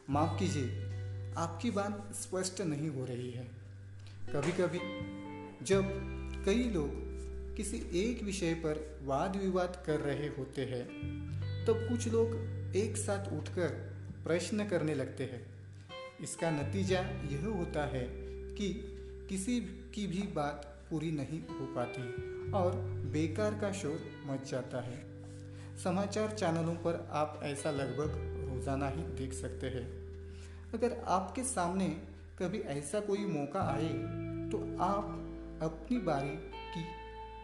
माफ़ 0.09 0.39
कीजिए, 0.39 0.83
आपकी 1.37 1.71
बात 1.71 2.09
स्पष्ट 2.13 2.61
नहीं 2.61 2.89
हो 2.89 3.05
रही 3.05 3.31
है। 3.31 3.47
कभी 4.35 4.51
कभी 4.51 4.79
जब 5.65 5.83
कई 6.45 6.63
लोग 6.63 6.89
किसी 7.55 7.77
एक 7.93 8.23
विषय 8.23 8.53
पर 8.53 8.99
वाद 9.03 9.35
विवाद 9.35 9.83
कर 9.85 9.99
रहे 9.99 10.27
होते 10.27 10.61
हैं, 10.61 10.85
तब 11.65 11.89
कुछ 11.89 12.07
लोग 12.07 12.58
एक 12.75 12.97
साथ 12.97 13.31
उठकर 13.33 13.67
प्रश्न 14.23 14.65
करने 14.65 14.95
लगते 14.95 15.23
हैं। 15.23 15.41
इसका 16.21 16.49
नतीजा 16.51 16.99
यह 17.31 17.45
होता 17.47 17.85
है 17.85 18.03
कि 18.55 18.69
किसी 19.29 19.59
की 19.95 20.05
भी 20.07 20.21
बात 20.35 20.65
पूरी 20.89 21.11
नहीं 21.11 21.39
हो 21.49 21.65
पाती 21.75 22.51
और 22.51 22.75
बेकार 23.13 23.59
का 23.61 23.71
शोर 23.71 24.05
मच 24.25 24.49
जाता 24.51 24.81
है। 24.81 24.97
समाचार 25.83 26.31
चैनलों 26.31 26.75
पर 26.75 27.07
आप 27.11 27.39
ऐसा 27.43 27.71
लगभग 27.71 28.15
रोज़ाना 28.49 28.89
ही 28.89 29.03
देख 29.17 29.33
सकते 29.33 29.67
हैं। 29.67 29.87
अगर 30.73 30.97
आपके 31.07 31.43
सामने 31.43 31.87
कभी 32.41 32.59
ऐसा 32.71 32.99
कोई 32.99 33.25
मौका 33.27 33.61
आए 33.67 33.93
तो 34.51 34.57
आप 34.81 35.59
अपनी 35.63 35.97
बारी 35.97 36.35
की 36.73 36.85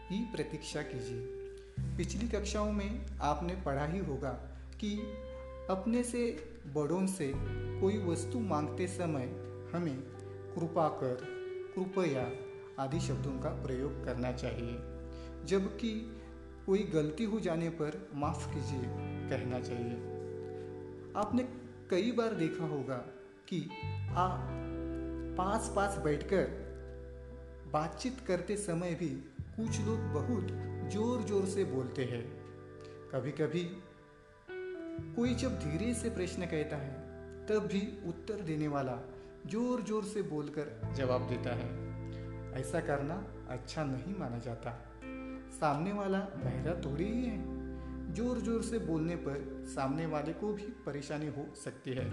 ही 0.10 0.24
प्रतीक्षा 0.26 0.82
कीजिए। 0.82 1.98
पिछली 1.98 2.28
कक्षाओं 2.30 2.72
में 2.72 3.06
आपने 3.22 3.56
पढ़ा 3.56 3.86
ही 3.86 4.00
होगा 4.00 4.40
कि 4.86 4.98
अपने 5.70 6.04
से, 6.04 6.38
बड़ों 6.68 7.08
से 7.08 7.34
कोई 7.82 7.98
वस्तु 7.98 8.40
मांगते 8.40 8.88
समय 8.88 9.24
हमें 9.74 9.96
कृपा 10.56 10.88
कर, 10.88 11.18
कृपया 11.76 12.32
आदि 12.84 13.00
शब्दों 13.00 13.32
का 13.32 13.50
प्रयोग 13.50 14.06
करना 14.06 14.32
चाहिए। 14.32 14.78
जबकि 15.46 16.12
कोई 16.66 16.80
गलती 16.80 17.24
हो 17.24 17.40
जाने 17.40 17.70
पर 17.70 18.10
माफ़ 18.16 18.54
कीजिए, 18.54 18.84
कहना 19.30 19.60
चाहिए। 19.60 19.96
आपने 21.16 21.44
कई 21.90 22.12
बार 22.12 22.34
देखा 22.34 22.66
होगा 22.66 22.98
कि 23.50 23.70
आप 24.12 24.48
पास 25.38 25.74
पास 25.76 25.98
बैठकर 25.98 26.44
बातचीत 27.74 28.20
करते 28.28 28.58
समय 28.58 28.94
भी 28.94 29.10
कुछ 29.60 29.80
लोग 29.80 30.00
बहुत 30.00 30.48
ज़ोर 30.92 31.22
ज़ोर 31.22 31.46
से 31.46 31.64
बोलते 31.64 32.04
हैं। 32.04 32.24
कभी 33.12 33.32
कभी 33.32 33.64
कोई 35.16 35.36
जब 35.36 35.60
धीरे 35.60 35.94
से 35.94 36.10
प्रश्न 36.10 36.46
कहता 36.46 36.78
है, 36.78 36.94
तब 37.48 37.68
भी 37.72 37.82
उत्तर 38.08 38.42
देने 38.42 38.68
वाला 38.68 38.98
ज़ोर 39.48 39.82
ज़ोर 39.82 40.04
से 40.04 40.22
बोलकर 40.22 40.94
जवाब 40.96 41.28
देता 41.30 41.56
है, 41.56 41.70
ऐसा 42.60 42.80
करना 42.80 43.16
अच्छा 43.50 43.84
नहीं 43.84 44.16
माना 44.20 44.38
जाता। 44.38 44.72
सामने 45.52 45.94
वाला 45.94 46.20
बहरा 46.20 46.74
थोड़ी 46.82 47.06
ही 47.06 47.24
है। 47.24 48.14
ज़ोर 48.14 48.40
ज़ोर 48.40 48.62
से 48.62 48.80
बोलने 48.80 49.16
पर 49.16 49.64
सामने 49.68 50.06
वाले 50.06 50.34
को 50.34 50.54
भी 50.54 50.68
परेशानी 50.86 51.28
हो 51.28 51.48
सकती 51.56 51.92
है। 51.92 52.06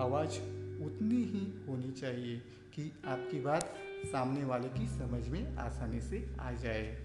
आवाज़ 0.00 0.38
उतनी 0.84 1.22
ही 1.24 1.46
होनी 1.68 1.90
चाहिए 1.90 2.36
कि 2.74 2.92
आपकी 3.06 3.40
बात 3.40 3.74
सामने 4.04 4.44
वाले 4.44 4.68
की 4.68 4.86
समझ 4.86 5.28
में 5.28 5.56
आसानी 5.56 6.00
से 6.00 6.26
आ 6.40 6.52
जाए। 6.52 6.96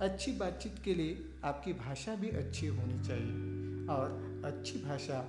अच्छी 0.00 0.32
बातचीत 0.32 0.74
के 0.84 0.94
लिए 0.94 1.24
आपकी 1.44 1.72
भाषा 1.72 2.14
भी 2.14 2.28
अच्छी 2.28 2.66
होनी 2.66 2.98
चाहिए 3.04 3.86
और 3.86 4.27
अच्छी 4.44 4.78
भाषा 4.78 5.20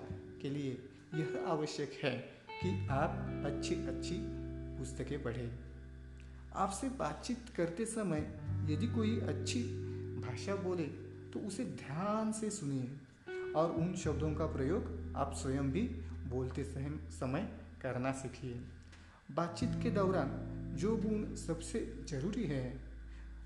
के 0.41 0.49
लिए 0.49 0.72
यह 1.16 1.45
आवश्यक 1.47 1.99
है 2.03 2.12
कि 2.51 2.88
आप 2.88 3.43
अच्छी 3.45 3.76
अच्छी 3.76 4.18
पुस्तकें 4.78 5.22
पढ़ें। 5.24 5.49
आपसे 6.55 6.89
बातचीत 6.89 7.49
करते 7.57 7.86
समय 7.86 8.20
यदि 8.70 8.88
कोई 8.88 9.20
अच्छी 9.20 9.62
भाषा 10.22 10.55
बोले 10.55 10.88
तो 11.34 11.39
उसे 11.39 11.64
ध्यान 11.64 12.32
से 12.32 12.49
सुनिए 12.49 13.53
और 13.53 13.72
उन 13.72 13.93
शब्दों 13.95 14.34
का 14.34 14.45
प्रयोग 14.45 15.14
आप 15.16 15.34
स्वयं 15.34 15.72
भी 15.72 15.82
बोलते 16.30 16.64
समय 17.12 17.49
करना 17.82 18.12
सीखिए। 18.12 18.62
बातचीत 19.32 19.80
के 19.84 19.89
दौरान 19.89 20.32
जो 20.76 20.95
गुण 20.97 21.36
सबसे 21.36 21.80
ज़रूरी 22.10 22.43
है, 22.43 22.80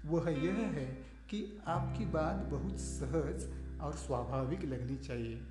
वह 0.06 0.30
यह 0.30 0.58
है 0.76 0.86
कि 1.30 1.62
आपकी 1.68 2.06
बात 2.06 2.46
बहुत 2.52 2.80
सहज 2.80 3.50
और 3.82 3.94
स्वाभाविक 3.94 4.64
लगनी 4.66 4.98
चाहिए। 4.98 5.42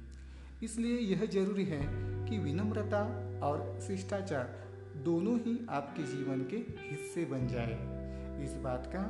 इसलिए 0.63 0.99
यह 0.99 1.27
ज़रूरी 1.27 1.65
है 1.65 1.81
कि 2.29 2.39
विनम्रता 2.39 3.03
और 3.43 3.81
शिष्टाचार 3.87 4.63
दोनों 5.05 5.39
ही 5.39 5.67
आपके 5.71 6.03
जीवन 6.03 6.41
के 6.41 6.57
हिस्से 6.57 7.25
बन 7.25 7.47
जाए। 7.47 7.79
इस 8.45 8.53
बात 8.55 8.87
का 8.87 9.01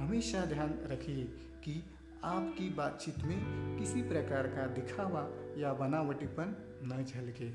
हमेशा 0.00 0.44
ध्यान 0.44 0.78
रखिए 0.90 1.24
कि 1.64 1.82
आपकी 2.24 2.68
बातचीत 2.70 3.18
में 3.18 3.38
किसी 3.78 4.02
प्रकार 4.02 4.46
का 4.46 4.66
दिखावा 4.66 5.28
या 5.58 5.72
बनावटीपन 5.72 6.54
न 6.84 7.04
झलके। 7.04 7.50